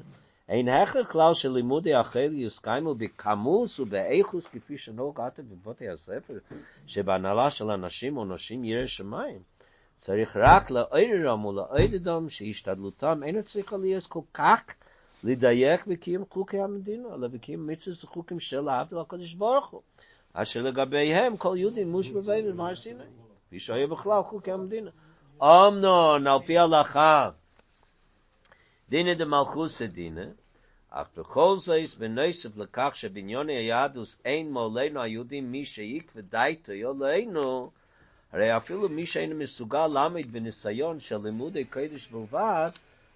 [0.49, 6.37] אין הכר כלל של לימודי החל יוסקיימו בכמוס ובאיכוס כפי שנהוג עתה בבתי הספר,
[6.87, 9.39] שבהנהלה של אנשים או נשים ירא שמיים.
[9.97, 14.61] צריך רק לאוירם ולאוידדם שהשתדלותם אינה צריכה להיות כל כך
[15.25, 19.81] לדייק בקיום חוקי המדינה, אלא בקיום מצוות וחוקים של להבדיל הקדוש ברוך הוא,
[20.33, 23.03] אשר לגביהם כל יהודי מושבבי במהר סיני,
[23.57, 24.89] שהיה בכלל חוקי המדינה.
[25.41, 27.29] אמנון, על פי ההלכה,
[28.89, 30.25] דינא דמלכוסא דינא,
[30.89, 37.71] אך בכל זאת בנוסף לכך שבעניוני היהדוס אין מעולנו היהודים מי שיקבע דייתו יולנו,
[38.31, 42.69] הרי אפילו מי שאינו מסוגל למד בניסיון של לימודי קודש בלבד,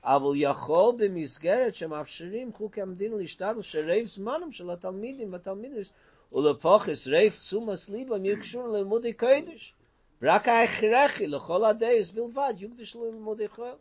[0.03, 5.91] אבל יכול במסגרת שמאפשרים חוקי המדינה להשתדל שרב זמנם של התלמידים והתלמידות
[6.33, 9.73] ולפוחס רב תשומס ליבם יקשור ללימודי קודש.
[10.21, 13.75] רק ההכרחי לכל הדייס בלבד יוקדש ללימודי חול.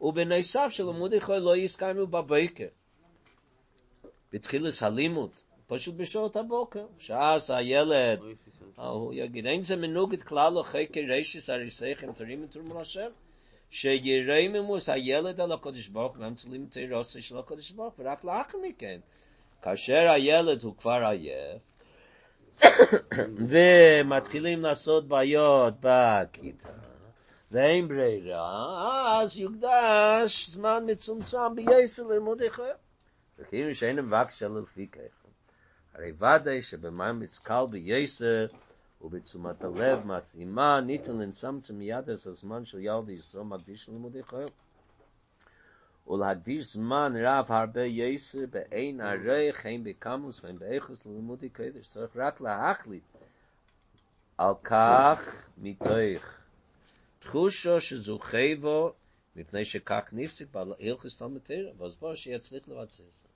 [0.00, 2.68] ובנוסף שלימודי חול לא יסקיימו בבוקר.
[4.32, 5.30] בתחילת הלימוד,
[5.66, 8.20] פשוט בשעות הבוקר, שאז הילד,
[8.76, 13.10] הוא יגיד, אין זה מנוגד כלל לחקר רשס הריסייכם תורים ותרומו לשם?
[13.70, 18.24] שיראה ממוס הילד על הקודש ברוך הוא, נמצלים את הרוסי של הקודש ברוך הוא, ורק
[18.24, 19.00] לאחר מכן,
[19.62, 21.62] כאשר הילד הוא כבר עייף,
[23.48, 26.68] ומתחילים לעשות בעיות בכיתה,
[27.50, 32.76] ואין ברירה, אז יוקדש זמן מצומצם בייסר לימודי חייו.
[33.38, 35.28] וכאילו שאין מבקש על לפי ככה.
[35.94, 38.46] הרי ודאי שבמאמץ קל בייסר
[39.00, 44.48] ובתשומת הלב מעצימה ניתן לצמצם מיד את הזמן של ילד ישראל מקדיש ללימודי חייו.
[46.08, 51.88] ולהקדיש זמן רב הרבה יסר באין ערך, הן בקמוס והן באיכוס ללימודי קדש.
[51.88, 53.02] צריך רק להחליט
[54.38, 56.22] על כך מתוך
[57.18, 58.92] תחושו שזוכה בו,
[59.36, 63.28] מפני שכך נפסק בעל הלכס תלמוד תרא, ואז בוא שיצליח לבצע את זה.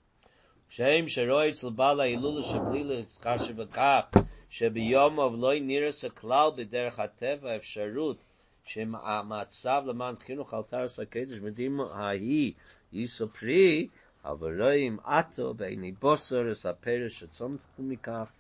[0.69, 4.05] שם שרואה אצל בעל ההילולה שבלי להצחר שבכך,
[4.53, 5.91] שביום לא נראה
[6.21, 8.17] כלל בדרך הטבע אפשרות
[8.65, 12.53] שהמצב למען חינוך על תרס הקדש מדהים ההיא
[12.93, 13.89] יישא פרי,
[14.25, 18.33] אבל רואים עתו בעיני בוסר את הפרש שצומתו מכך,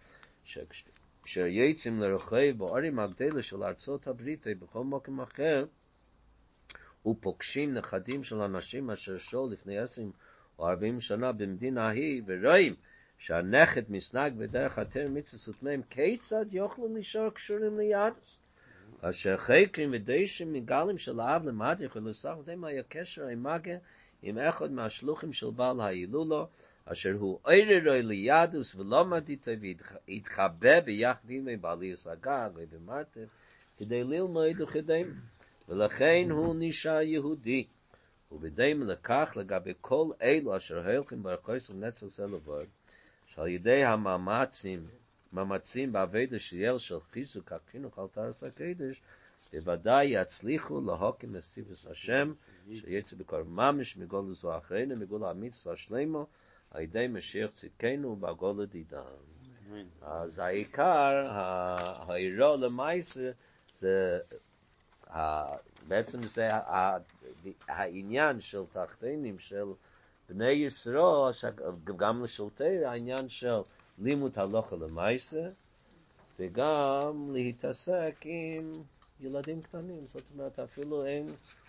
[0.44, 5.64] שכאשר יצאים לרחוב בערים הגדלה של ארצות הברית או בכל מקום אחר,
[7.06, 10.12] ופוגשים נכדים של אנשים אשר שואו לפני עשרים
[10.58, 12.74] או ארבעים שנה במדינה ההיא, ורואים
[13.22, 18.38] שהנכד מסנג בדרך התר מצווה סותמיהם, כיצד יוכלו נשאר קשורים ליהדוס?
[19.00, 23.76] אשר חקרים ודיישים מגלים של האב למדריך ולסך ודאי היה קשר עם מגה
[24.22, 26.46] עם אחד מהשלוחים של בעל ההילולו,
[26.84, 29.50] אשר הוא עררוי ליהדוס ולא מדיתו
[30.08, 33.28] והתחבא ביחד עמי בעליוס הגג ובמרתף
[33.76, 35.02] כדי ללמוד וכדי
[35.68, 37.66] ולכן הוא נשאר יהודי.
[38.32, 42.66] ובדיים לכך לגבי כל אלו אשר הולכים ברכוס ונצל זה לבד,
[43.34, 44.86] שעל ידי המאמצים,
[45.32, 49.02] מאמצים בעבד השייל של חיזוק החינוך על תרס הקדש,
[49.52, 52.32] בוודאי יצליחו להוקם לסיבוס השם,
[52.74, 56.26] שיצא בקור ממש מגול זו אחרינו, מגול המצווה השלמו,
[56.70, 59.02] על ידי משיח צדקנו ובגול לדידם.
[60.02, 63.30] אז העיקר, האירו למעשה,
[63.74, 64.18] זה
[65.88, 66.50] בעצם זה
[67.68, 69.66] העניין של תחתינים, של
[70.34, 71.32] בני ישראל,
[71.96, 73.60] גם לשלטי העניין של
[73.98, 75.48] לימוד הלכה למעשה,
[76.38, 78.82] וגם להתעסק עם
[79.20, 80.06] ילדים קטנים.
[80.06, 81.26] זאת אומרת, אפילו אין,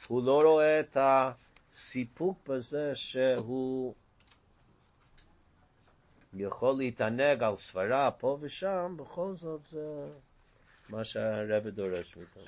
[0.07, 3.93] הוא לא רואה את הסיפוק בזה שהוא
[6.33, 10.07] יכול להתענג על סברה פה ושם, בכל זאת זה
[10.89, 12.43] מה שהרבא דורש מאיתנו.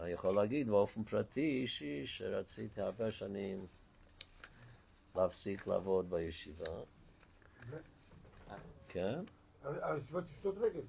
[0.00, 3.66] אני יכול להגיד באופן פרטי אישי שרציתי הרבה שנים
[5.16, 6.64] להפסיק לעבוד בישיבה.
[8.88, 9.20] כן?
[9.64, 10.80] הישיבה תפשוט רגל.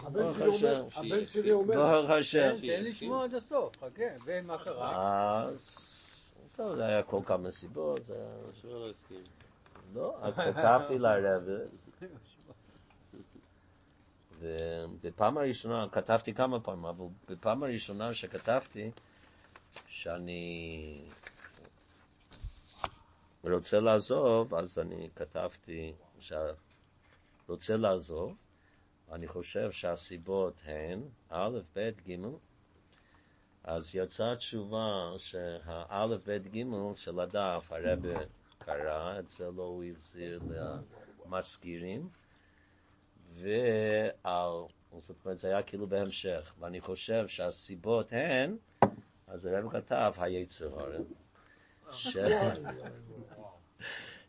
[0.00, 1.00] הבן שלי אומר, השם.
[1.00, 2.56] הבן שלי אומר, ברוך השם.
[2.60, 5.42] תן תן לשמוע עד הסוף, חכה, ומה קרה?
[5.44, 8.92] אז, טוב, זה היה כל כמה סיבות, זה היה...
[9.94, 11.52] לא, אז כתבתי לרבי,
[14.38, 18.90] ובפעם הראשונה, כתבתי כמה פעמים, אבל בפעם הראשונה שכתבתי,
[19.86, 21.02] שאני
[23.44, 28.36] רוצה לעזוב, אז אני כתבתי שרוצה לעזוב,
[29.12, 32.16] אני חושב שהסיבות הן א', ב', ג',
[33.64, 36.62] אז יצאה תשובה שהאלף, ב', ג'
[36.96, 38.14] של הדף, הרבי
[38.58, 40.40] קרא, את זה לא הוא החזיר
[41.26, 42.08] למזכירים,
[43.34, 44.52] ועל,
[44.98, 48.56] זאת אומרת, זה היה כאילו בהמשך, ואני חושב שהסיבות הן,
[49.26, 51.04] אז הרב כתב, היצר הרב.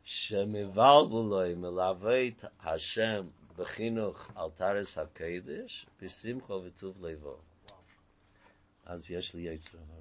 [0.03, 7.37] שמבלבלוי מלווה את השם בחינוך על תרס הקדש, בשמחו וטוב לבו.
[8.85, 9.99] אז יש לי יצר הרב.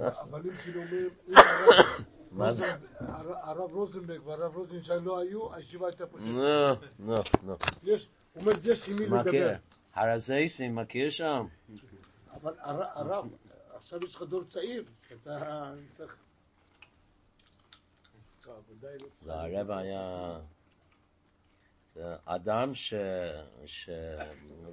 [0.00, 1.08] הבנים שלי אומרים,
[2.32, 6.20] אם הרב- רוזנברג והרב רוזנשטיין לא היו, הישיבה הייתה פשוט.
[6.98, 7.54] נו, נו.
[7.82, 9.20] יש, הוא אומר, יש עם מי לדבר.
[9.20, 9.48] מכיר.
[9.94, 11.46] הר הזייסים, מכיר שם?
[12.34, 13.26] אבל הר- הרב,
[13.92, 16.16] עכשיו יש לך דור צעיר, שאתה צריך...
[18.46, 19.04] לא צריך.
[19.22, 20.38] זה הרב היה...
[21.94, 22.94] זה אדם ש...
[23.66, 23.90] ש...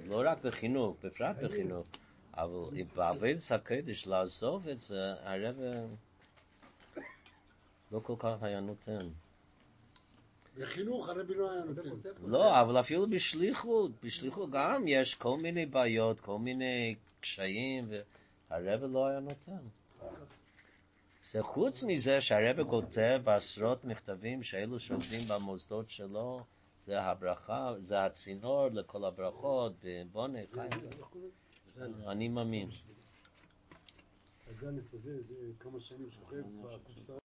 [0.04, 1.86] לא רק בחינוך, בפרט בחינוך,
[2.34, 5.56] אבל בעבודת הקודש לעזוב את זה, הרב
[7.92, 9.08] לא כל כך היה נותן.
[10.58, 12.10] בחינוך הרבי לא היה נותן.
[12.26, 17.84] לא, אבל אפילו בשליחות, בשליחות גם יש כל מיני בעיות, כל מיני קשיים,
[18.50, 19.58] והרב לא היה נותן.
[21.30, 26.44] זה חוץ מזה שהרב כותב בעשרות מכתבים שאלו שעובדים במוסדות שלו,
[26.86, 30.70] זה הברכה, זה הצינור לכל הברכות, ובונה חיים.
[32.06, 32.68] אני מאמין.
[34.50, 37.12] אז זה הנס הזה, זה כמה שנים שוכב בקופסה.